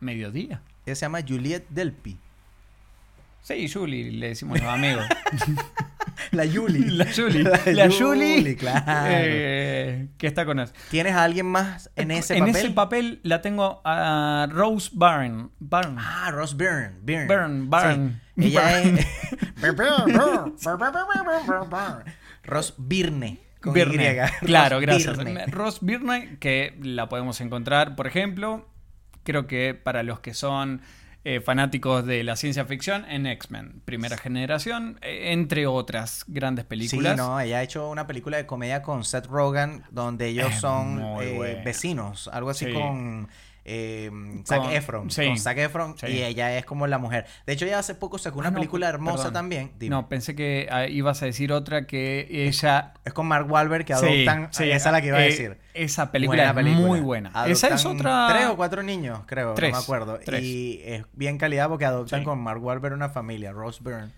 [0.00, 0.62] mediodía.
[0.84, 2.18] ella se llama Juliette Delpy.
[3.42, 5.04] Sí, Julie, le decimos los amigos.
[6.30, 6.86] La Julie.
[6.90, 7.42] La Julie.
[7.42, 8.56] La La, Julie, Julie.
[8.56, 8.84] claro.
[9.08, 10.82] eh, que está con nosotros.
[10.90, 12.56] ¿Tienes a alguien más en ese en papel?
[12.56, 15.48] ese papel la tengo a Rose Byrne.
[15.58, 15.96] Byrne.
[15.98, 16.92] Ah, Ross Byrne.
[17.02, 17.26] Byrne.
[17.26, 18.20] Byrne, Byrne.
[18.38, 18.46] Sí.
[18.46, 19.00] Ella Byrne.
[19.00, 19.06] es...
[22.44, 23.38] Ross Byrne.
[23.60, 24.26] Con Byrne.
[24.42, 24.46] Y.
[24.46, 25.16] Claro, gracias.
[25.18, 25.46] Byrne.
[25.46, 28.68] Ross Byrne, que la podemos encontrar, por ejemplo,
[29.24, 30.82] creo que para los que son
[31.24, 37.12] eh, fanáticos de la ciencia ficción, en X-Men, primera generación, eh, entre otras grandes películas.
[37.12, 40.60] Sí, no, ella ha hecho una película de comedia con Seth Rogen donde ellos Es
[40.60, 42.72] son eh, vecinos, algo así Sí.
[42.72, 43.28] con
[43.64, 44.10] eh,
[44.44, 45.26] Zac Con- Efron, sí.
[45.26, 46.06] con Zac Efron Sí.
[46.08, 47.26] y ella es como la mujer.
[47.46, 49.32] De hecho, ella hace poco sacó una Ah, no, película hermosa perdón.
[49.34, 49.72] también.
[49.78, 49.90] Dime.
[49.94, 53.92] No, pensé que ah, ibas a decir otra que ella Es con Mark Wahlberg que
[53.94, 54.48] adoptan.
[54.52, 55.58] sí, esa es la que iba a eh, decir.
[55.74, 56.86] Esa película es película.
[56.86, 57.32] muy buena.
[57.46, 58.28] esa es otra.
[58.30, 59.54] Tres o cuatro niños, creo.
[59.54, 60.18] Tres, No me acuerdo.
[60.24, 60.42] tres.
[60.42, 64.10] Y es bien calidad porque adoptan con Mark Wahlberg una familia, Rose Byrne.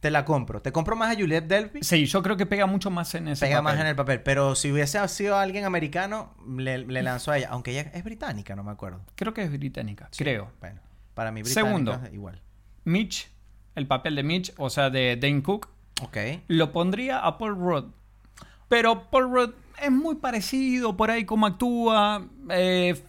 [0.00, 0.62] Te la compro.
[0.62, 1.82] Te compro más a Juliette Delpy.
[1.82, 4.20] Sí, yo creo que pega mucho más en ese Pega más en el papel.
[4.22, 7.48] Pero si hubiese sido alguien americano, le, le lanzó a ella.
[7.50, 9.00] Aunque ella es británica, no me acuerdo.
[9.16, 10.52] Creo que es británica, creo.
[10.60, 10.80] Bueno,
[11.14, 12.00] para mí británica Segundo.
[12.12, 12.40] igual.
[12.84, 13.28] Mitch,
[13.74, 15.68] el papel de Mitch, o sea, de Dane Cook,
[16.02, 16.16] Ok.
[16.46, 17.84] lo pondría a Paul Rudd.
[18.68, 19.50] Pero Paul Rudd
[19.82, 22.24] es muy parecido por ahí cómo actúa.
[22.50, 23.02] eh,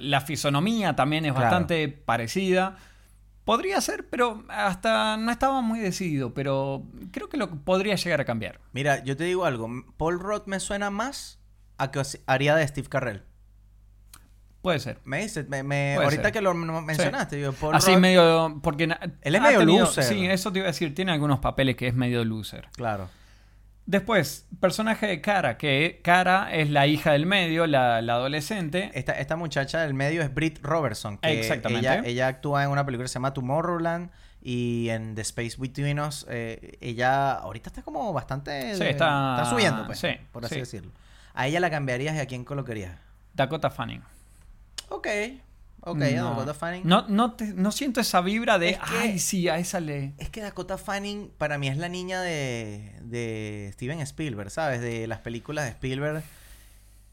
[0.00, 1.44] la fisonomía también es Claro.
[1.46, 2.76] bastante parecida.
[3.46, 6.34] Podría ser, pero hasta no estaba muy decidido.
[6.34, 6.82] Pero
[7.12, 8.60] creo que lo podría llegar a cambiar.
[8.72, 9.70] Mira, yo te digo algo.
[9.96, 11.38] Paul Roth me suena más
[11.78, 13.22] a que haría de Steve Carrell.
[14.62, 15.00] Puede ser.
[15.04, 16.32] Me dice, me, me- ahorita ser.
[16.32, 18.60] que lo mencionaste, digo, Paul Así Rudd- medio.
[18.64, 18.84] Porque
[19.22, 20.02] Él es medio tenido- loser.
[20.04, 20.92] Sí, eso te iba a decir.
[20.92, 22.68] Tiene algunos papeles que es medio loser.
[22.76, 23.08] Claro.
[23.86, 28.90] Después, personaje de Cara, que Cara es la hija del medio, la, la adolescente.
[28.94, 31.18] Esta, esta muchacha del medio es Britt Robertson.
[31.18, 31.86] Que Exactamente.
[31.88, 34.10] Ella, ella actúa en una película que se llama Tomorrowland
[34.42, 36.26] y en The Space Between Us.
[36.28, 38.74] eh, ella ahorita está como bastante...
[38.74, 40.60] Sí, eh, está- subiendo, pues, sí, por así sí.
[40.60, 40.90] decirlo.
[41.34, 42.92] ¿A ella la cambiarías y a quién colocarías?
[43.34, 44.02] Dakota Fanning.
[44.88, 45.06] Ok.
[45.88, 46.82] Ok, no, a Dakota Fanning.
[46.84, 50.14] No, no, te- no siento esa vibra de, Es que- ay, sí, a esa le...
[50.18, 54.80] Es que Dakota Fanning para mí es la niña de, de Steven Spielberg, ¿sabes?
[54.80, 56.22] De las películas de Spielberg.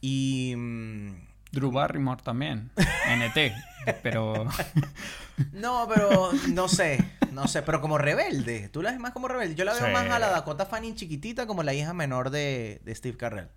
[0.01, 0.53] Y...
[0.57, 1.11] mm,
[1.51, 2.71] Drew Barrymore también,
[3.07, 3.53] NT,
[4.01, 4.47] pero...
[5.51, 8.69] No, pero no sé, no sé, pero como rebelde.
[8.69, 9.53] Tú la ves más como rebelde.
[9.55, 9.91] Yo la veo Sí.
[9.91, 13.49] más a la Dakota Fanning chiquitita como la hija menor de, de Steve Carrell.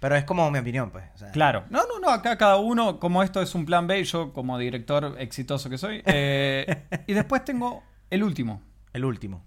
[0.00, 1.04] Pero es como mi opinión, pues.
[1.14, 1.30] o sea.
[1.30, 1.64] Claro.
[1.70, 5.14] No, no, no, acá cada uno, como esto es un plan B, yo como director
[5.18, 6.02] exitoso que soy.
[6.06, 8.62] eh, y después tengo el último,
[8.94, 9.44] El último.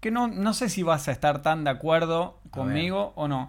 [0.00, 3.48] que no, no sé si vas a estar tan de acuerdo conmigo o no.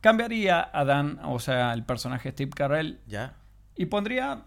[0.00, 3.34] Cambiaría a Dan, o sea, el personaje Steve Carrell, ¿Ya?
[3.74, 4.42] y pondría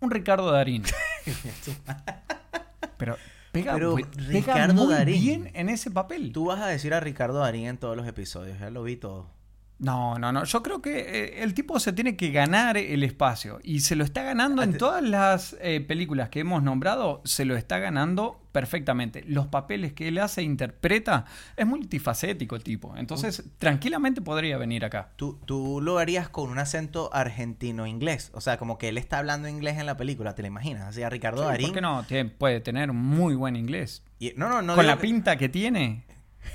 [0.00, 0.82] un Ricardo Darín.
[2.96, 3.16] Pero
[3.52, 5.20] pega, Pero pega Ricardo muy Darín.
[5.20, 6.32] bien en ese papel.
[6.32, 8.58] Tú vas a decir a Ricardo Darín en todos los episodios.
[8.58, 9.30] Ya lo vi todo.
[9.78, 10.44] No, no, no.
[10.44, 13.60] Yo creo que eh, el tipo se tiene que ganar el espacio.
[13.62, 17.20] Y se lo está ganando en todas las eh, películas que hemos nombrado.
[17.26, 19.22] Se lo está ganando perfectamente.
[19.26, 21.26] Los papeles que él hace, e interpreta,
[21.58, 22.96] es multifacético el tipo.
[22.96, 25.10] Entonces, tranquilamente podría venir acá.
[25.16, 28.30] Tú, tú lo harías con un acento argentino-inglés.
[28.32, 30.34] O sea, como que él está hablando inglés en la película.
[30.34, 30.84] ¿Te lo imaginas?
[30.84, 31.66] Así a Ricardo Sí, Darín.
[31.68, 32.30] ¿Por qué no?
[32.38, 34.02] Puede tener muy buen inglés.
[34.18, 34.74] Y- no, no, no.
[34.74, 36.05] Con la que- pinta que tiene.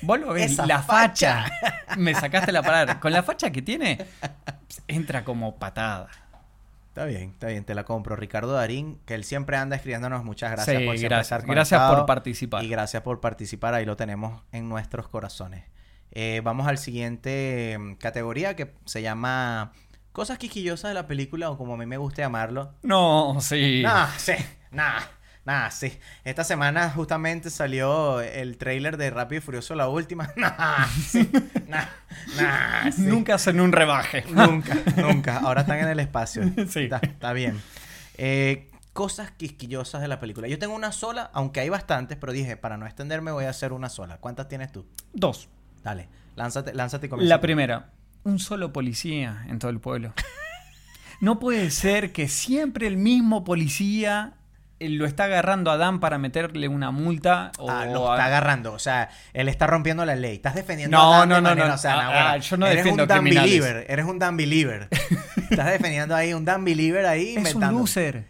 [0.02, 1.44] Vos lo ves, Esa la facha.
[1.62, 1.96] facha.
[1.98, 3.00] Me sacaste la palabra.
[3.00, 4.06] Con la facha que tiene,
[4.88, 6.08] entra como patada.
[6.90, 8.16] Está bien, está bien, te la compro.
[8.18, 10.24] Ricardo Darín, que él siempre anda escribiéndonos.
[10.26, 11.40] Muchas gracias Sí, por siempre gracias.
[11.42, 12.64] estar Gracias por participar.
[12.64, 13.74] Y gracias por participar.
[13.74, 15.64] Ahí lo tenemos en nuestros corazones.
[16.12, 19.72] Eh, vamos al siguiente mm, categoría que se llama
[20.12, 22.74] Cosas quisquillosas de la película, o como a mí me gusta llamarlo.
[22.84, 23.82] No, sí.
[23.82, 24.34] Nah, sí,
[24.72, 25.00] nah,
[25.46, 25.98] nah, sí.
[26.24, 30.32] Esta semana justamente salió el tráiler de Rápido y Furioso, la última.
[30.38, 31.30] Nah, sí,
[31.68, 31.86] nah,
[32.38, 33.02] nah, sí.
[33.02, 34.24] Nunca hacen un rebaje.
[34.30, 35.38] Nunca, nunca.
[35.38, 36.44] Ahora están en el espacio.
[36.68, 36.84] Sí.
[36.84, 37.60] Está, está bien.
[38.18, 40.48] Eh, cosas quisquillosas de la película.
[40.48, 43.74] Yo tengo una sola, aunque hay bastantes, pero dije, para no extenderme voy a hacer
[43.74, 44.18] una sola.
[44.18, 44.86] ¿Cuántas tienes tú?
[45.14, 45.50] Dos.
[45.84, 47.90] Dale, lánzate, lánzate y comienza La primera,
[48.24, 50.14] un solo policía en todo el pueblo.
[51.22, 54.34] No puede ser que siempre el mismo policía
[54.90, 57.52] lo está agarrando a Dan para meterle una multa.
[57.58, 58.74] O Ah, lo está agarrando.
[58.74, 60.36] O sea, él está rompiendo la ley.
[60.36, 61.74] Estás defendiendo No, a Dan de no, no, manera- no.
[61.76, 63.86] O sea, Ah, no, bueno, ah, yo no eres defiendo un Dan believer.
[63.90, 64.88] Eres un Dan believer.
[65.50, 68.26] estás defendiendo ahí un Dan believer ahí Es un loser.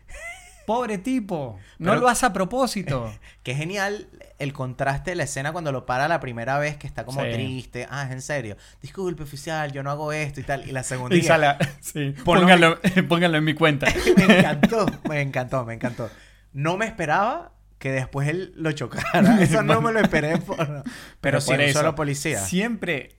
[0.67, 1.57] Pobre tipo.
[1.79, 3.11] No lo hace a propósito.
[3.43, 7.03] Qué genial el contraste de la escena cuando lo para la primera vez que está
[7.03, 7.31] como Sí.
[7.33, 7.87] triste.
[7.89, 8.57] Ah, es en serio.
[8.81, 10.67] Disculpe, oficial, yo no hago esto y tal.
[10.67, 11.15] Y la segunda.
[11.15, 12.79] Y sale- sí, Ponlo- pónganlo,
[13.09, 13.87] pónganlo en mi cuenta.
[14.17, 16.09] me encantó, me encantó, me encantó.
[16.53, 19.41] No me esperaba que después él lo chocara.
[19.41, 20.37] Eso no me lo esperé.
[20.37, 20.83] por-
[21.19, 22.39] Pero, sí, por un eso, solo policía.
[22.39, 23.17] Siempre.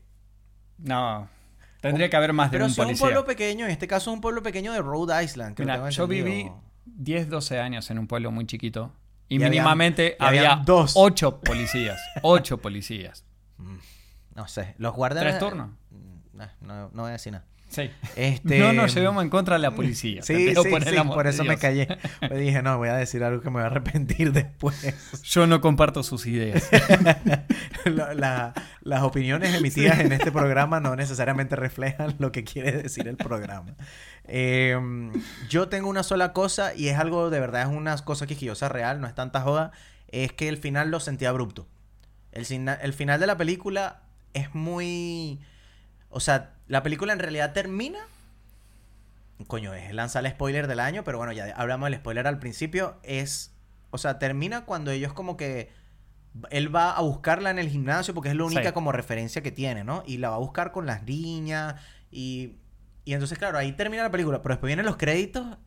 [0.79, 1.29] No.
[1.81, 3.07] Tendría que haber más de Pero un si es un policía.
[3.07, 5.57] pueblo pequeño, en este caso es un pueblo pequeño de Rhode Island.
[5.57, 6.25] que Mira, yo entendido.
[6.25, 6.51] viví
[6.85, 8.93] 10, 12 años en un pueblo muy chiquito.
[9.29, 10.93] Y, mínimamente y habían había dos.
[10.95, 12.01] 8 policías.
[12.23, 13.25] 8 policías.
[14.35, 15.25] No sé, los guardias...
[15.27, 15.73] ¿Tres turnos?
[16.33, 17.45] No, no, no voy a decir nada.
[17.73, 17.91] Sí.
[18.17, 18.59] Este...
[18.59, 20.23] No nos llevemos en contra de la policía.
[20.23, 21.89] Sí, sí, por sí, eso me callé.
[22.21, 24.95] Me dije, no, voy a decir algo que me voy a arrepentir después.
[25.25, 26.69] Yo no comparto sus ideas.
[27.85, 33.09] La- la- las opiniones emitidas en este programa no necesariamente reflejan lo que quiere decir
[33.09, 33.75] el programa.
[34.25, 34.79] Eh,
[35.49, 39.01] yo tengo una sola cosa y es algo de verdad, es una cosa quisquillosa real,
[39.01, 39.73] no es tanta joda,
[40.09, 41.67] es que el final lo sentí abrupto.
[42.33, 42.45] El
[42.93, 44.03] final de la película
[44.35, 45.41] es muy...
[46.09, 47.99] O sea, la película en realidad termina...
[49.47, 52.97] Coño, es lanza el spoiler del año, pero bueno, ya hablamos del spoiler al principio.
[53.03, 53.53] Es...
[53.91, 55.71] O sea, termina cuando ellos como que
[56.49, 58.73] él va a buscarla en el gimnasio porque es la única Sí.
[58.73, 60.03] como referencia que tiene, ¿no?
[60.07, 61.75] Y la va a buscar con las niñas
[62.11, 62.57] y,
[63.05, 65.59] y entonces, claro, ahí termina la película, pero después vienen los créditos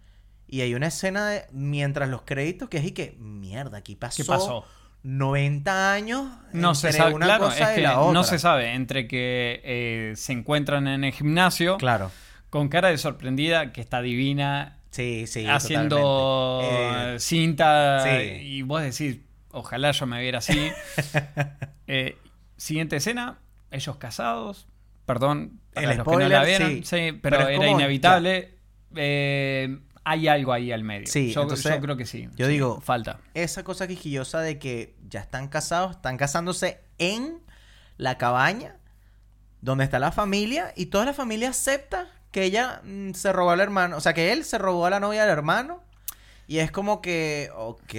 [0.48, 4.24] y hay una escena de mientras los créditos que es y que, mierda, aquí pasó,
[4.24, 4.66] ¿Qué pasó?
[5.06, 8.14] 90 años No se entre sabe, una claro, cosa es y que la otra.
[8.14, 12.12] no se sabe entre que eh, se encuentran en el gimnasio Claro.
[12.50, 16.62] con cara de sorprendida que está divina Sí, sí, haciendo.
[16.64, 18.10] Eh, cinta sí.
[18.42, 19.18] y vos decís
[19.52, 20.72] ojalá yo me viera así
[21.88, 22.18] Eh,
[22.58, 23.38] siguiente escena
[23.72, 24.68] ellos casados
[25.06, 26.82] perdón para El los que no la vieron sí.
[26.84, 28.56] sí, pero, era como- inevitable
[28.96, 32.54] Eh, hay algo ahí al medio Sí, yo, entonces, yo creo que sí yo Sí,
[32.54, 37.40] digo- falta esa cosa quisquillosa de que ya están casados, están casándose en
[37.98, 38.78] la cabaña
[39.62, 43.60] donde está la familia y toda la familia acepta que ella mm, se robó al
[43.62, 45.82] hermano, o sea, que él se robó a la novia del hermano
[46.48, 47.94] y es como que, ok,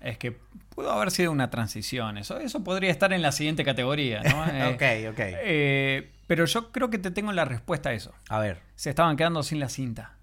[0.00, 0.32] Es que
[0.74, 2.16] pudo haber sido una transición.
[2.18, 4.44] Eso, eso podría estar en la siguiente categoría, ¿no?
[4.52, 4.72] Eh,
[5.06, 5.18] ok, ok.
[5.20, 8.12] eh, pero yo creo que te tengo la respuesta a eso.
[8.30, 10.13] A ver, Se estaban quedando sin la cinta.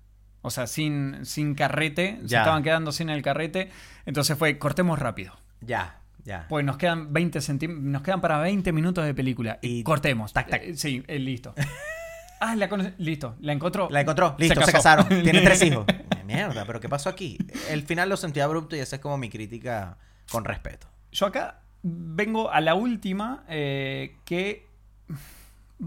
[0.42, 2.18] O sea, sin, sin carrete.
[2.26, 3.70] Se estaban quedando sin el carrete.
[4.06, 5.34] Entonces fue, cortemos rápido.
[5.62, 6.46] ya, ya.
[6.50, 9.60] Pues nos quedan 20 centí- nos quedan para 20 minutos de película.
[9.62, 10.34] Y, Y cortemos.
[10.34, 10.62] tac, tac.
[10.64, 11.54] Eh, sí, eh, listo.
[12.40, 13.36] ah, la conoce- listo.
[13.42, 13.88] La encontró.
[13.90, 15.86] La encontró, listo, se, casaron, tienen tres hijos.
[16.26, 17.38] Mierda, pero ¿qué pasó aquí?
[17.70, 19.98] El final lo sentí abrupto y esa es como mi crítica
[20.32, 20.88] con respeto.
[21.12, 24.66] Yo acá vengo a la última eh, que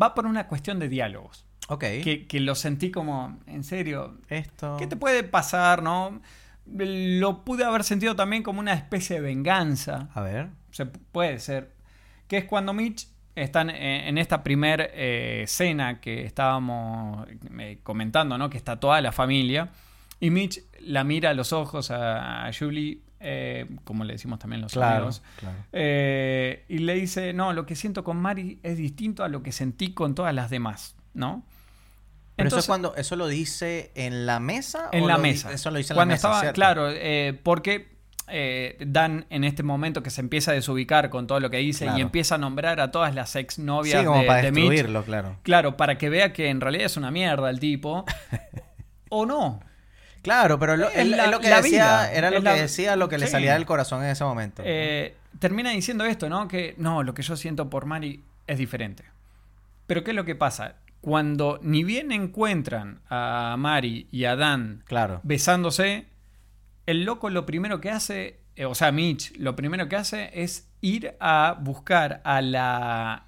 [0.01, 1.44] va por una cuestión de diálogos.
[1.69, 1.81] Ok.
[2.03, 4.77] Que, que lo sentí como, en serio, Esto...
[4.79, 6.21] ¿qué te puede pasar, no?
[6.67, 10.09] Lo pude haber sentido también como una especie de venganza.
[10.15, 10.49] A ver.
[10.71, 11.73] Se pu- puede ser.
[12.29, 17.27] Que es cuando Mitch está en, en esta primer eh, escena que estábamos
[17.59, 18.49] eh, comentando, ¿no?
[18.51, 19.71] Que está toda la familia.
[20.21, 24.63] Y Mitch la mira a los ojos a, a Julie, eh, como le decimos también
[24.63, 25.23] los Claro, amigos.
[25.39, 25.57] claro.
[25.73, 29.53] Eh, y le dice, no, lo que siento con Mari es distinto a lo que
[29.53, 31.43] sentí con todas las demás, ¿no?
[32.37, 35.53] Pero eso Entonces- es cuando eso lo dice en la mesa en o la mesa.
[35.53, 36.55] Eso lo dice en Cuando la mesa, estaba, ¿cierto?
[36.55, 37.95] claro, eh, porque
[38.27, 41.85] eh, Dan en este momento que se empieza a desubicar con todo lo que dice
[41.85, 41.99] Claro.
[41.99, 44.63] y empieza a nombrar a todas las exnovias Sí, como de, para de Mitch.
[44.63, 45.37] destruirlo, claro.
[45.43, 48.07] Claro, para que vea que en realidad es una mierda el tipo.
[49.11, 49.61] o no.
[50.23, 52.55] Claro, pero lo, Es la- lo que la decía vida, era lo es que la-
[52.55, 54.63] decía, lo que le salía del corazón en ese momento.
[54.65, 56.49] Eh, termina diciendo esto, ¿no?
[56.49, 59.05] Que no, lo que yo siento por Mari es diferente.
[59.87, 60.77] Pero ¿qué es lo que pasa?
[61.05, 65.21] Cuando ni bien encuentran a Mari y a Dan Claro.
[65.23, 66.07] besándose,
[66.87, 70.71] el loco lo primero que hace, eh, o sea, Mitch, lo primero que hace es
[70.81, 73.27] ir a buscar a la...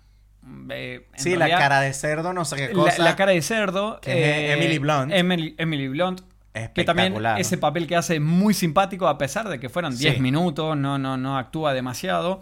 [0.70, 3.02] eh, en Sí, la cara de cerdo, no sé qué la, cosa.
[3.02, 4.00] la cara de cerdo.
[4.00, 5.12] Que es Emily Blunt.
[5.12, 6.22] Emily, Emily Blunt.
[6.74, 10.20] Que también ese papel que hace muy simpático, a pesar de que fueron 10 Sí.
[10.22, 12.40] minutos, no, no, no actúa demasiado.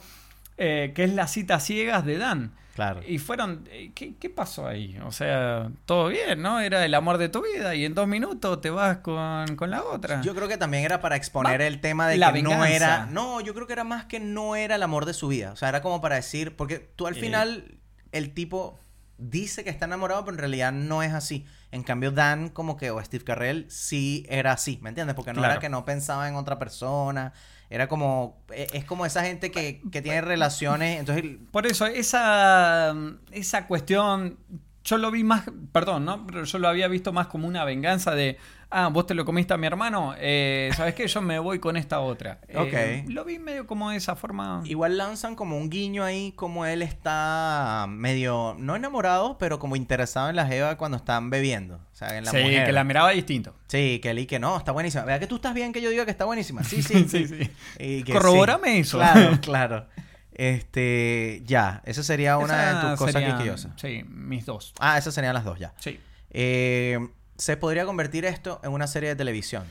[0.57, 2.53] eh, que es la cita ciegas de Dan.
[2.75, 3.01] Claro.
[3.07, 3.69] Y fueron.
[3.71, 4.99] eh, ¿qué, qué pasó ahí?
[5.07, 6.59] O sea, todo bien, ¿no?
[6.61, 9.85] Era el amor de tu vida y en dos minutos te vas con, con la
[9.85, 10.21] otra.
[10.23, 13.07] Yo creo que también era para exponer Va- el tema de la que no era.
[13.07, 15.53] No, yo creo que era más que no era el amor de su vida.
[15.53, 16.57] O sea, era como para decir.
[16.57, 17.21] Porque tú al Eh.
[17.21, 17.79] final,
[18.11, 18.81] el tipo
[19.19, 21.47] dice que está enamorado, pero en realidad no es así.
[21.71, 25.15] En cambio, Dan, como que, o Steve Carrell, sí era así, ¿me entiendes?
[25.15, 25.53] Porque no Claro.
[25.55, 27.33] era que no pensaba en otra persona.
[27.75, 32.95] Era como, e- es como esa gente que, que tiene relaciones, entonces, Por eso, esa,
[33.33, 34.39] esa cuestión,
[34.85, 36.25] yo lo vi más, perdón, ¿no?
[36.27, 38.39] Pero yo lo había visto más como una venganza de,
[38.75, 41.07] ah, vos te lo comiste a mi hermano, eh, ¿sabes qué?
[41.07, 42.41] Yo me voy con esta otra.
[42.49, 43.11] Eh, Ok.
[43.11, 44.63] Lo vi medio como de esa forma.
[44.65, 50.29] igual lanzan como un guiño ahí, como él está medio, no enamorado, pero como interesado
[50.29, 51.77] en la Jeva cuando están bebiendo.
[51.77, 52.67] O sea, en la sí, mujer.
[52.67, 53.55] que la miraba distinto.
[53.69, 55.05] Sí, que él y que no, está buenísima.
[55.05, 56.65] Vea que tú estás bien que yo diga que está buenísima.
[56.65, 57.51] Sí, sí, Sí, sí.
[57.79, 58.99] Y que Corrobórame eso.
[58.99, 59.87] Claro, claro.
[60.33, 63.57] Este, ya, esa sería una de Esas tus cosas serían.
[63.77, 64.75] Sí, mis dos.
[64.81, 65.73] Ah, esas serían las dos ya.
[65.79, 66.01] Sí.
[66.31, 66.99] Eh,
[67.37, 69.65] ¿Se podría convertir esto en una serie de televisión?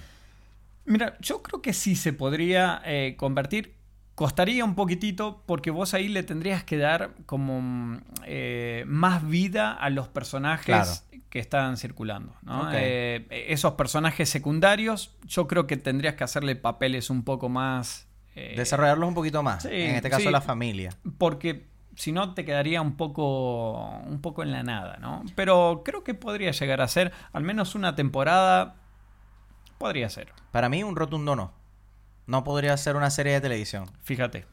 [0.86, 3.76] Mira, yo creo que sí se podría eh, convertir.
[4.16, 9.72] Costaría un poquitito porque vos ahí le tendrías que dar como mm, eh, más vida
[9.74, 10.92] a los personajes Claro.
[11.30, 12.36] que están circulando.
[12.74, 18.08] Eh, esos personajes secundarios, yo creo que tendrías que hacerle papeles un poco más...
[18.36, 19.62] Desarrollarlos un poquito más.
[19.62, 20.32] sí, en este caso, sí.
[20.32, 20.98] la familia.
[21.20, 25.24] porque si no te quedaría un poco un poco en la nada, ¿no?
[25.36, 28.76] Pero creo que podría llegar a ser al menos una temporada
[29.78, 30.32] podría ser.
[30.52, 31.54] Para mí, un rotundo no.
[32.26, 33.90] No podría ser una serie de televisión.
[34.02, 34.46] Fíjate.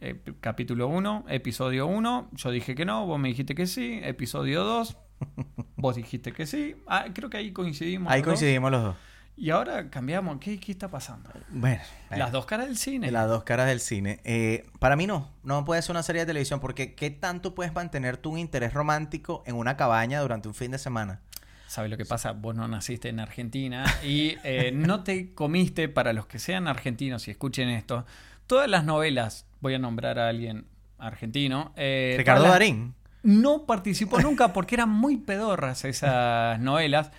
[0.00, 4.62] eh, capítulo 1, episodio 1, yo dije que no, vos me dijiste que sí, episodio
[4.64, 4.96] 2,
[5.76, 8.12] vos dijiste que sí, ah, creo que ahí coincidimos.
[8.12, 8.34] Ahí los dos.
[8.34, 8.96] coincidimos los dos.
[9.38, 11.30] Y ahora cambiamos, ¿qué, qué está pasando?
[11.50, 13.10] Bueno, Las dos caras del cine.
[13.10, 14.20] Las dos caras del cine.
[14.24, 17.74] Eh, para mí no, no puede ser una serie de televisión porque ¿qué tanto puedes
[17.74, 21.20] mantener tu interés romántico en una cabaña durante un fin de semana?
[21.68, 22.32] ¿Sabes lo que pasa?
[22.32, 27.28] Vos no naciste en Argentina y eh, no te comiste, para los que sean argentinos
[27.28, 28.06] y escuchen esto,
[28.46, 30.64] todas las novelas, voy a nombrar a alguien
[30.98, 31.72] argentino.
[31.76, 32.94] eh, Ricardo Darín.
[33.22, 37.10] No participó nunca porque eran muy pedorras esas novelas,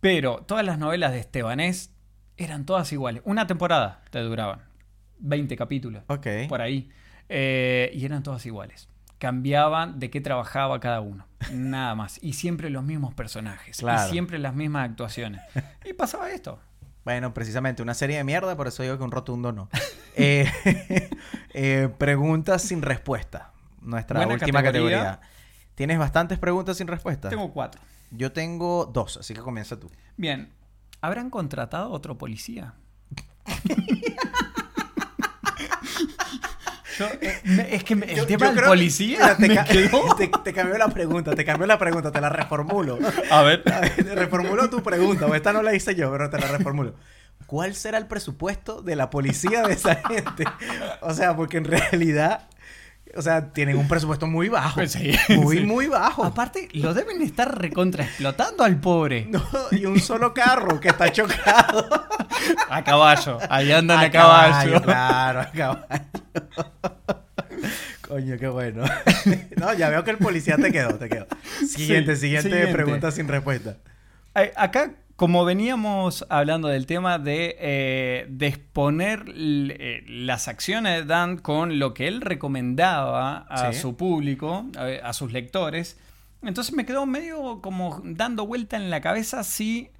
[0.00, 1.92] pero todas las novelas de Estebanés
[2.36, 3.22] eran todas iguales.
[3.24, 4.60] Una temporada te duraban,
[5.18, 6.26] 20 capítulos, Ok.
[6.48, 6.90] por ahí,
[7.28, 8.88] eh, y eran todas iguales.
[9.18, 12.18] Cambiaban de qué trabajaba cada uno, nada más.
[12.22, 14.06] Y siempre los mismos personajes, Claro.
[14.08, 15.42] y siempre las mismas actuaciones.
[15.84, 16.58] Y pasaba esto.
[17.04, 19.68] Bueno, precisamente, una serie de mierda, por eso digo que un rotundo no.
[20.16, 20.50] Eh,
[21.54, 23.52] eh, preguntas sin respuesta.
[23.80, 24.98] Nuestra Buena última categoría.
[24.98, 25.20] categoría.
[25.76, 27.28] ¿Tienes bastantes preguntas sin respuesta?
[27.30, 27.80] Tengo cuatro.
[28.10, 29.90] Yo tengo dos, así que comienza tú.
[30.16, 30.52] Bien,
[31.00, 32.74] ¿habrán contratado otro policía?
[36.98, 39.54] Yo, eh, es que me- el Yo- tema yo del creo- policía Mira, te, me
[39.54, 42.98] ca- quedó- te- te cambió la pregunta, te cambió la pregunta, te la reformulo.
[43.30, 43.62] A ver.
[43.72, 46.48] A ver, te reformulo tu pregunta, o esta no la hice yo, pero te la
[46.48, 46.94] reformulo.
[47.46, 50.44] ¿Cuál será el presupuesto de la policía de esa gente?
[51.00, 52.48] O sea, porque en realidad,
[53.16, 54.76] o sea, tienen un presupuesto muy bajo.
[54.76, 55.64] Pues sí, muy, sí.
[55.64, 56.24] muy bajo.
[56.24, 59.28] Aparte, lo deben estar recontra explotando al pobre.
[59.30, 61.88] No, y un solo carro que está chocado.
[62.68, 63.38] A caballo.
[63.48, 64.82] Ahí andan a, caballo.
[64.82, 65.84] Claro, a caballo.
[68.06, 68.84] Coño, qué bueno.
[69.56, 71.26] No, ya veo que el policía te quedó, te quedó.
[71.66, 72.72] Siguiente, Sí, siguiente, siguiente.
[72.72, 73.76] pregunta sin respuesta.
[74.56, 81.36] Acá, como veníamos hablando del tema de, eh, de exponer eh, las acciones de Dan
[81.36, 83.80] con lo que él recomendaba a Sí.
[83.80, 85.98] su público, a, a sus lectores,
[86.42, 89.90] entonces me quedó medio como dando vuelta en la cabeza si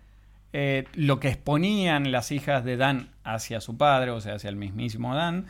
[0.55, 4.57] eh, lo que exponían las hijas de Dan hacia su padre, o sea, hacia el
[4.57, 5.49] mismísimo Dan,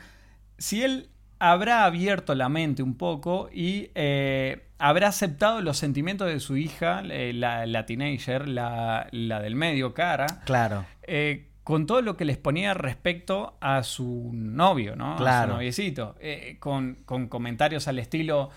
[0.57, 1.07] si él
[1.39, 7.01] habrá abierto la mente un poco y eh, habrá aceptado los sentimientos de su hija,
[7.09, 10.85] eh, la, la teenager, la, la del medio, Cara, Claro.
[11.03, 15.13] eh, con todo lo que les ponía respecto a su novio, ¿no?
[15.13, 15.47] A Claro.
[15.49, 16.15] su noviecito.
[16.19, 18.49] Eh, con, con comentarios al estilo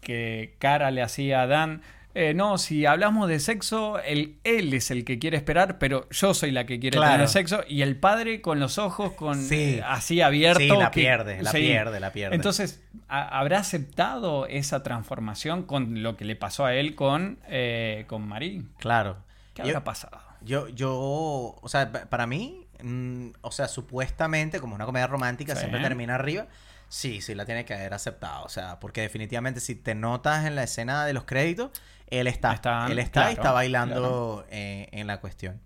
[0.00, 1.82] que Cara le hacía a Dan.
[2.14, 6.32] Eh, no, si hablamos de sexo, él, él es el que quiere esperar, pero yo
[6.32, 7.12] soy la que quiere Claro.
[7.14, 7.62] tener sexo.
[7.68, 9.54] Y el padre con los ojos con Sí.
[9.78, 10.60] eh, así abierto.
[10.60, 12.36] Sí, la que- pierde, la pierde, la pierde.
[12.36, 18.04] Entonces, ¿ha- ¿habrá aceptado esa transformación con lo que le pasó a él con, eh,
[18.06, 18.64] con Marí?
[18.78, 19.16] Claro.
[19.54, 20.18] ¿Qué Yo- habrá pasado?
[20.42, 25.54] Yo, yo, o sea, pa- para mí, mm, o sea, supuestamente, como una comedia romántica,
[25.54, 25.60] Sí.
[25.60, 26.46] siempre termina arriba.
[26.88, 28.44] Sí, sí, la tiene que haber aceptado.
[28.44, 31.70] O sea, porque definitivamente si te notas en la escena de los créditos,
[32.08, 32.52] él está.
[32.88, 35.60] Él está y claro, está bailando eh, en la cuestión.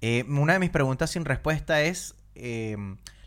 [0.00, 2.76] Eh, una de mis preguntas sin respuesta es, eh,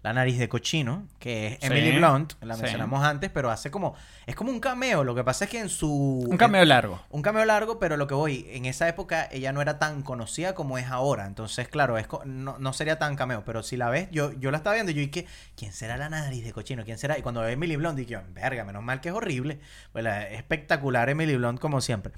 [0.04, 2.62] La nariz de cochino, que es Sí, Emily Blunt, la sí.
[2.64, 3.94] mencionamos antes, pero hace como...
[4.26, 6.26] Es como un cameo, lo que pasa es que en su...
[6.28, 7.00] Un cameo largo.
[7.12, 10.56] Un cameo largo, pero lo que voy, en esa época ella no era tan conocida
[10.56, 11.28] como es ahora.
[11.28, 13.44] Entonces, claro, es no, no sería tan cameo.
[13.46, 16.10] Pero si la ves, yo, yo la estaba viendo y yo dije, ¿quién será la
[16.10, 16.84] nariz de cochino?
[16.84, 17.20] ¿Quién será?
[17.20, 19.60] Y cuando ve Emily Blunt, dije, verga, menos mal que es horrible.
[19.92, 22.12] Pues la- espectacular Emily Blunt como siempre.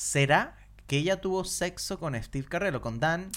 [0.00, 3.28] ¿Será que ella tuvo sexo con Steve Carrell con Dan?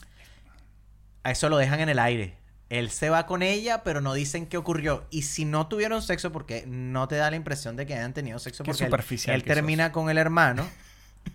[1.24, 2.38] A eso lo dejan en el aire.
[2.70, 5.05] Él se va con ella, pero no dicen qué ocurrió.
[5.11, 8.39] Y si no tuvieron sexo, porque no te da la impresión de que hayan tenido
[8.39, 10.66] sexo, Qué porque él- superficial él, que termina con el hermano.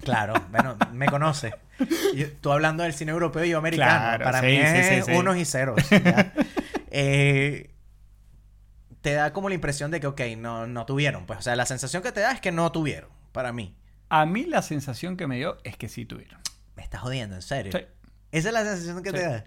[0.03, 1.55] Claro, bueno, me conoce.
[2.15, 3.91] Yo- tú hablando del cine europeo y yo americano.
[4.01, 5.17] Claro, Para sí, mí es sí, sí.
[5.19, 5.79] unos y ceros.
[5.91, 6.33] ya.
[6.91, 7.71] Eh,
[9.01, 11.25] te da como la impresión de que, ok, no, no tuvieron.
[11.27, 13.75] Pues, o sea, la sensación que te da es que no tuvieron, para mí.
[14.09, 16.41] A mí la sensación que me dio es que sí tuvieron.
[16.77, 17.73] Me estás jodiendo, en serio.
[17.73, 17.79] Sí.
[18.33, 19.17] Esa es la sensación que Sí.
[19.17, 19.45] te da.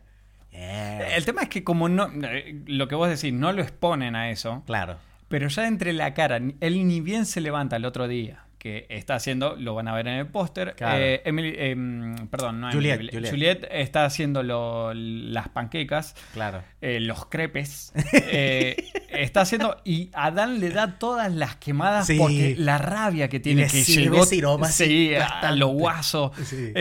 [0.51, 1.15] Yeah.
[1.15, 4.29] El tema es que como no, eh, lo que vos decís, no lo exponen a
[4.31, 4.97] eso, Claro.
[5.29, 9.15] pero ya entre la cara, él ni bien se levanta el otro día, que está
[9.15, 11.03] haciendo, lo van a ver en el póster, Claro.
[11.03, 13.31] eh, Emily, em, perdón, no Juliet, Emily, Juliet.
[13.31, 16.61] Juliet está haciendo lo- las panquecas, Claro.
[16.79, 18.75] eh, los crepes, eh,
[19.09, 22.17] está haciendo, y Adán le da todas las quemadas Sí.
[22.19, 25.55] porque la rabia que tiene, que llegó sí, a bastante.
[25.57, 26.31] lo guaso.
[26.43, 26.71] Sí.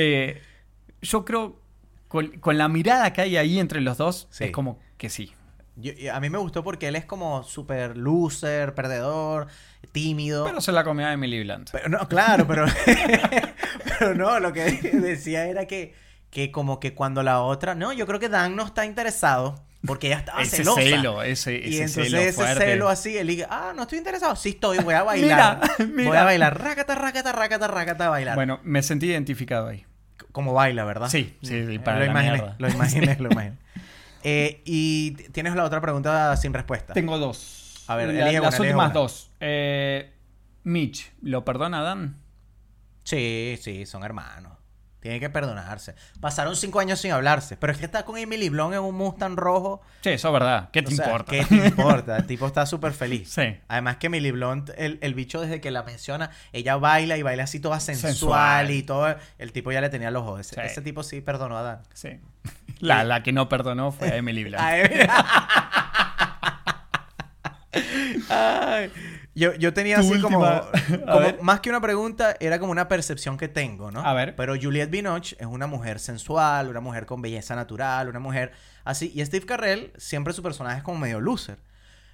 [1.00, 1.62] Yo creo,
[2.08, 5.32] con, con la mirada que hay ahí entre los dos, es como que sí.
[5.76, 9.46] Yo- y a mí me gustó porque él es como súper loser, perdedor,
[9.92, 10.44] tímido.
[10.44, 11.70] Pero se la comió a Emily Blunt.
[11.72, 12.66] Pero no, claro, pero,
[13.98, 15.94] pero no, lo que decía era que,
[16.30, 20.08] que como que cuando la otra, no, yo creo que Dan no está interesado porque
[20.08, 20.82] ella estaba Ese celosa.
[20.82, 22.64] celo, ese, y ese entonces celo ese fuerte.
[22.66, 25.60] celo así, él dice, ah, no estoy interesado, sí estoy, voy a bailar.
[25.88, 28.34] Mira, Voy a bailar, rácata, rácata, rácata, rácata, a bailar.
[28.34, 29.86] Bueno, me sentí identificado ahí.
[30.32, 31.08] Como baila, ¿verdad?
[31.08, 32.56] Sí, sí, sí, Eh, para lo la imaginé, mierda.
[32.58, 33.56] lo imaginé, lo imaginé.
[34.22, 36.92] Eh, y tienes la otra pregunta sin respuesta.
[36.94, 37.84] Tengo dos.
[37.88, 38.94] A ver, La- elige una, las elige últimas una.
[38.94, 39.30] dos.
[39.40, 40.12] Eh,
[40.64, 42.16] Mitch, ¿lo perdona Dan?
[43.04, 44.52] Sí, sí, son hermanos.
[45.00, 45.94] Tienen que perdonarse.
[46.20, 47.56] Pasaron cinco años sin hablarse.
[47.56, 49.80] Pero es que está con Emily Blunt en un Mustang rojo.
[50.02, 50.68] Sí, eso es verdad.
[50.74, 51.32] ¿Qué te O sea, importa?
[51.32, 52.16] ¿Qué te importa?
[52.18, 53.30] El tipo está súper feliz.
[53.30, 53.56] Sí.
[53.68, 57.44] Además que Emily Blunt, el, el bicho desde que la menciona, ella baila y baila
[57.44, 58.70] así toda sensual, Sensual.
[58.72, 59.16] y todo.
[59.38, 60.40] El tipo ya le tenía los ojos.
[60.40, 60.60] Ese, Sí.
[60.64, 61.82] ese tipo sí perdonó a Dan.
[61.94, 62.20] Sí.
[62.80, 64.58] La, la que no perdonó fue a Emily Blunt.
[68.30, 68.90] Ay.
[69.34, 71.36] Yo, yo tenía Tu así como, última.
[71.42, 74.04] Más que una pregunta, era como una percepción que tengo, ¿no?
[74.04, 74.34] A ver.
[74.34, 78.52] Pero Juliette Binoche es una mujer sensual, una mujer con belleza natural, una mujer
[78.84, 79.12] así.
[79.14, 81.58] Y Steve Carrell, siempre su personaje es como medio loser.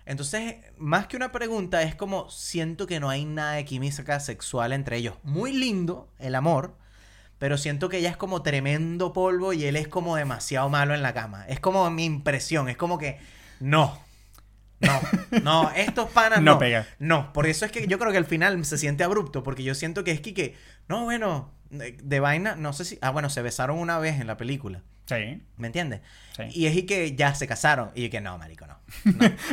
[0.05, 4.73] Entonces, más que una pregunta, es como siento que no hay nada de química sexual
[4.73, 5.15] entre ellos.
[5.25, 6.77] Muy lindo el amor,
[7.39, 11.03] pero siento que ella es como tremendo polvo y él es como demasiado malo en
[11.03, 11.45] la cama.
[11.49, 13.19] Es como mi impresión, es como que
[13.61, 13.99] no.
[14.81, 15.01] No,
[15.43, 16.53] no, estos panas no.
[16.53, 16.87] No pega.
[16.99, 19.75] No, por eso es que yo creo que al final se siente abrupto, porque yo
[19.75, 20.55] siento que es que,
[20.89, 24.27] no, bueno, de, de vaina, no sé si, ah, bueno, se besaron una vez en
[24.27, 25.41] la película, Sí.
[25.57, 26.01] ¿me entiendes?
[26.37, 26.43] Sí.
[26.53, 28.77] Y es y que ya se casaron, y que no, marico, no.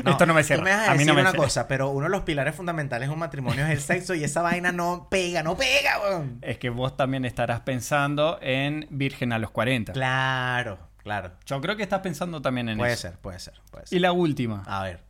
[0.03, 0.63] No, Esto no me Tú cierra.
[0.63, 1.43] me vas a, A mí no me una cierra.
[1.45, 4.41] cosa, pero uno de los pilares fundamentales de un matrimonio es el sexo, y esa
[4.41, 6.39] vaina no pega, no pega, weón.
[6.41, 9.93] Es que vos también estarás pensando en Virgen a los 40.
[9.93, 11.31] Claro, claro.
[11.45, 13.03] Yo creo que estás pensando también en Puede eso.
[13.03, 13.95] ser, puede ser, puede ser.
[13.95, 14.63] Y la última.
[14.65, 15.01] A ver.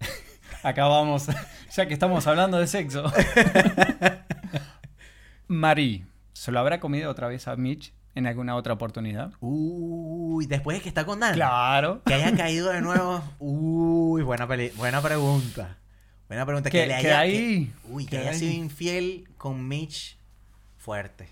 [0.64, 1.26] Acá vamos,
[1.76, 3.04] ya que estamos hablando de sexo.
[5.48, 9.32] Marie, ¿se lo habrá comido otra vez a Mitch en alguna otra oportunidad?
[9.40, 11.34] Uy, después de que está con Dan.
[11.34, 12.02] Claro.
[12.04, 13.22] Que haya caído de nuevo.
[13.38, 15.78] Uy, buena, peli- buena pregunta.
[16.28, 16.70] Buena pregunta.
[16.70, 20.16] Que, Que- le haya, que- uy, que que haya sido infiel con Mitch.
[20.78, 21.28] Fuerte.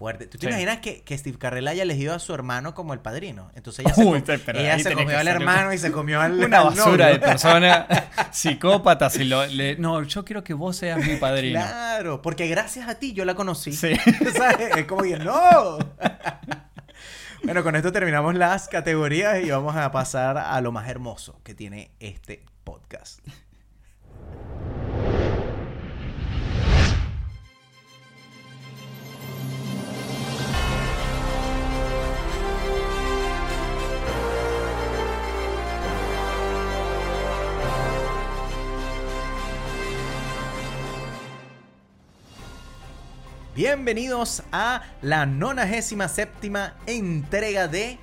[0.00, 0.24] Fuerte.
[0.26, 0.50] ¿Tú te Sí.
[0.50, 3.50] imaginas que, que Steve Carrell haya elegido a su hermano como el padrino?
[3.54, 4.24] Entonces ella se, Uy,
[4.54, 7.86] ella se comió al hermano y se comió al Una basura de persona
[8.32, 9.10] psicópata.
[9.10, 11.60] Si lo, le- no, yo quiero que vos seas mi padrino.
[11.60, 13.74] Claro, porque gracias a ti yo la conocí.
[13.74, 13.92] Sí.
[14.34, 14.74] ¿Sabes?
[14.74, 15.76] Es como que no.
[17.44, 21.54] bueno, con esto terminamos las categorías y vamos a pasar a lo más hermoso que
[21.54, 23.20] tiene este podcast.
[43.64, 47.98] Bienvenidos a la 97 séptima entrega de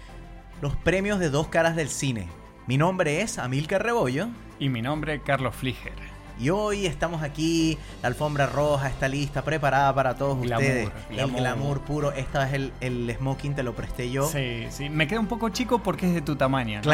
[0.61, 2.27] los premios de dos caras del cine.
[2.67, 4.27] Mi nombre es Amilcar Rebollo
[4.59, 5.93] Y mi nombre es Carlos Fliger.
[6.39, 10.89] y hoy estamos aquí, la alfombra roja está lista, preparada para todos Glamour, ustedes.
[11.09, 11.35] glamour.
[11.35, 14.27] El glamour puro, esta vez el, el smoking te lo presté yo.
[14.29, 14.89] Sí, sí.
[14.89, 16.81] Me queda un poco chico porque es de tu tamaño.
[16.85, 16.93] ¿no?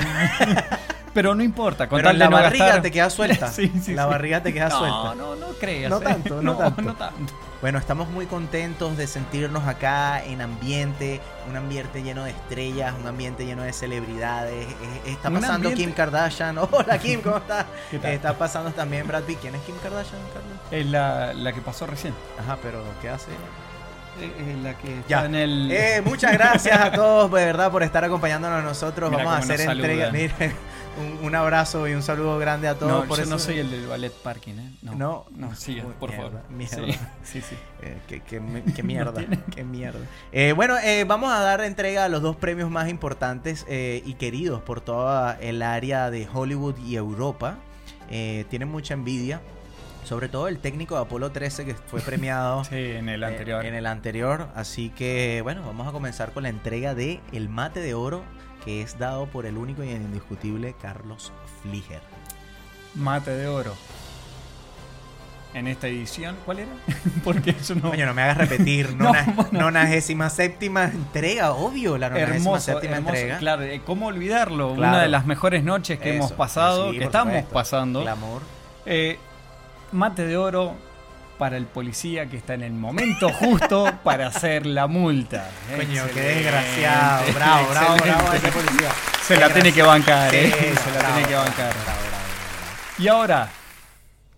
[1.14, 3.48] Pero no importa, con Pero tal en de la no barriga gastar- te queda suelta.
[3.52, 4.10] Sí, sí, la sí.
[4.10, 5.16] barriga te queda no, suelta.
[5.16, 5.90] No, no creas.
[5.90, 6.04] No eh.
[6.06, 6.82] tanto, no tanto.
[6.82, 7.34] no tanto.
[7.64, 13.08] Bueno, estamos muy contentos de sentirnos acá en ambiente, un ambiente lleno de estrellas, un
[13.08, 14.68] ambiente lleno de celebridades.
[14.68, 16.58] Eh, Está pasando ambiente- Kim Kardashian.
[16.72, 17.66] Hola Kim, ¿cómo estás?
[18.04, 19.40] Está pasando también Brad Pitt.
[19.40, 20.58] ¿Quién es Kim Kardashian, Carlos?
[20.72, 22.14] Es la, la que pasó recién.
[22.38, 23.32] Ajá, pero ¿qué hace?
[24.22, 25.26] Es es la que está Ya.
[25.26, 25.72] en el...
[25.72, 29.10] Eh, muchas gracias a todos, de verdad, por estar acompañándonos a nosotros.
[29.12, 30.06] Mira Vamos a hacer entrega.
[30.08, 30.12] saludan.
[30.40, 30.56] Mire,
[31.22, 32.92] un, un abrazo y un saludo grande a todos.
[32.92, 34.72] no, por yo eso- no soy el del ballet parking, ¿eh?
[34.84, 35.26] No, No.
[35.36, 36.42] no, Uy, por mierda, favor.
[36.50, 36.76] mierda.
[37.24, 37.56] Sí, sí, sí.
[37.86, 38.42] Eh, qué, qué
[38.74, 39.22] qué mierda,
[39.54, 40.00] qué mierda.
[40.32, 44.14] Eh, bueno, eh, vamos a dar entrega a los dos premios más importantes eh, y
[44.14, 47.58] queridos por toda el área de Hollywood y Europa.
[48.10, 49.42] Eh, tienen mucha envidia,
[50.04, 53.64] sobre todo el técnico de Apolo 13 que fue premiado Sí, en el anterior.
[53.64, 54.48] eh, en el anterior.
[54.56, 58.24] Así que bueno, vamos a comenzar con la entrega de El Mate de Oro
[58.66, 62.02] que es dado por el único y el indiscutible Carlos Fliger.
[62.96, 63.74] Mate de oro.
[65.54, 66.72] En esta edición, ¿cuál era?
[67.24, 67.94] Porque yo no...
[67.94, 68.96] No me hagas repetir.
[68.98, 69.50] No, Nona, bueno.
[69.52, 73.38] nonagésima séptima entrega, obvio, la nonagésima séptima entrega.
[73.38, 74.74] Claro, eh, ¿cómo olvidarlo?
[74.76, 74.94] Claro.
[74.94, 77.54] Una de las mejores noches que Eso, hemos pasado, sí, que estamos supuesto.
[77.54, 78.02] pasando.
[78.02, 78.42] Glamour.
[78.86, 79.20] Eh,
[79.94, 80.76] mate de oro
[81.38, 85.50] para el policía que está en el momento justo para hacer la multa.
[85.76, 87.34] Coño, qué desgraciado.
[87.34, 88.90] Bravo, bravo, bravo a ese policía.
[89.24, 90.74] Se la tiene que bancar, Sí, eh.
[90.84, 91.74] Se la bravo, tiene que bancar.
[91.74, 92.24] bravo, bravo, bravo.
[93.00, 93.50] Y ahora,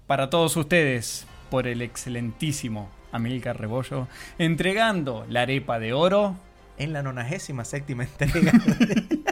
[0.07, 6.35] para todos ustedes, por el excelentísimo Amilcar Rebollo, entregando la arepa de oro.
[6.77, 8.51] En la nonagésima séptima entrega.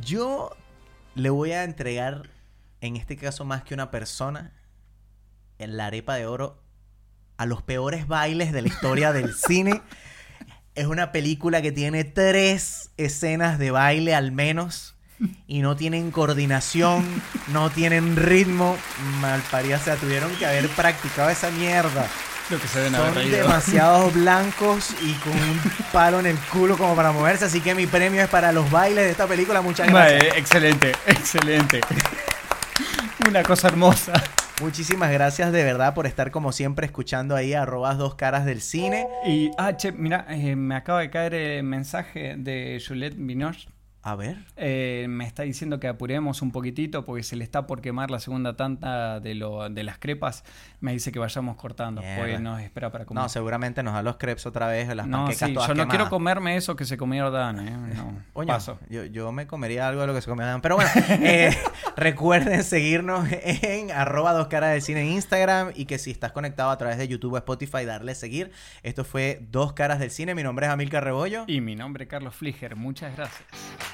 [0.00, 0.50] Yo
[1.14, 2.30] le voy a entregar,
[2.80, 4.50] en este caso más que una persona,
[5.58, 6.62] en la arepa de oro
[7.36, 9.82] a los peores bailes de la historia del cine.
[10.74, 14.94] Es una película que tiene tres escenas de baile al menos
[15.46, 17.04] y no tienen coordinación,
[17.48, 18.76] no tienen ritmo.
[19.20, 22.08] Malparía, o sea, tuvieron que haber practicado esa mierda.
[22.50, 25.60] Lo que se haber Son demasiados blancos y con un
[25.92, 29.04] palo en el culo como para moverse, así que mi premio es para los bailes
[29.04, 29.62] de esta película.
[29.62, 30.36] Muchas Vale, gracias.
[30.36, 31.80] excelente, excelente.
[33.26, 34.12] Una cosa hermosa.
[34.60, 39.08] Muchísimas gracias de verdad por estar como siempre escuchando ahí arrobas dos caras del cine.
[39.26, 43.68] Y, ah, che, mira, eh, me acaba de caer el mensaje de Juliette Binoche.
[44.06, 44.36] A ver.
[44.56, 48.20] Eh, me está diciendo que apuremos un poquitito porque se le está por quemar la
[48.20, 50.44] segunda tanta de, lo, de las crepas.
[50.80, 53.22] Me dice que vayamos cortando, porque nos espera para comer.
[53.22, 55.88] No, seguramente nos da los crepes otra vez, las No, panquecas sí, todas yo no
[55.88, 57.94] quiero comerme eso que se comió Dan, ¿eh?
[58.34, 58.78] No, paso.
[58.90, 60.60] Yo, yo me comería algo de lo que se come Dan.
[60.60, 61.56] Pero bueno, eh,
[61.96, 66.68] recuerden seguirnos en arroba dos caras del cine en Instagram y que si estás conectado
[66.68, 68.52] a través de YouTube o Spotify, darle seguir.
[68.82, 70.34] Esto fue Dos Caras del Cine.
[70.34, 71.44] Mi nombre es Amilcar Rebollo.
[71.46, 72.76] Y mi nombre es Carlos Fliger.
[72.76, 73.93] Muchas gracias.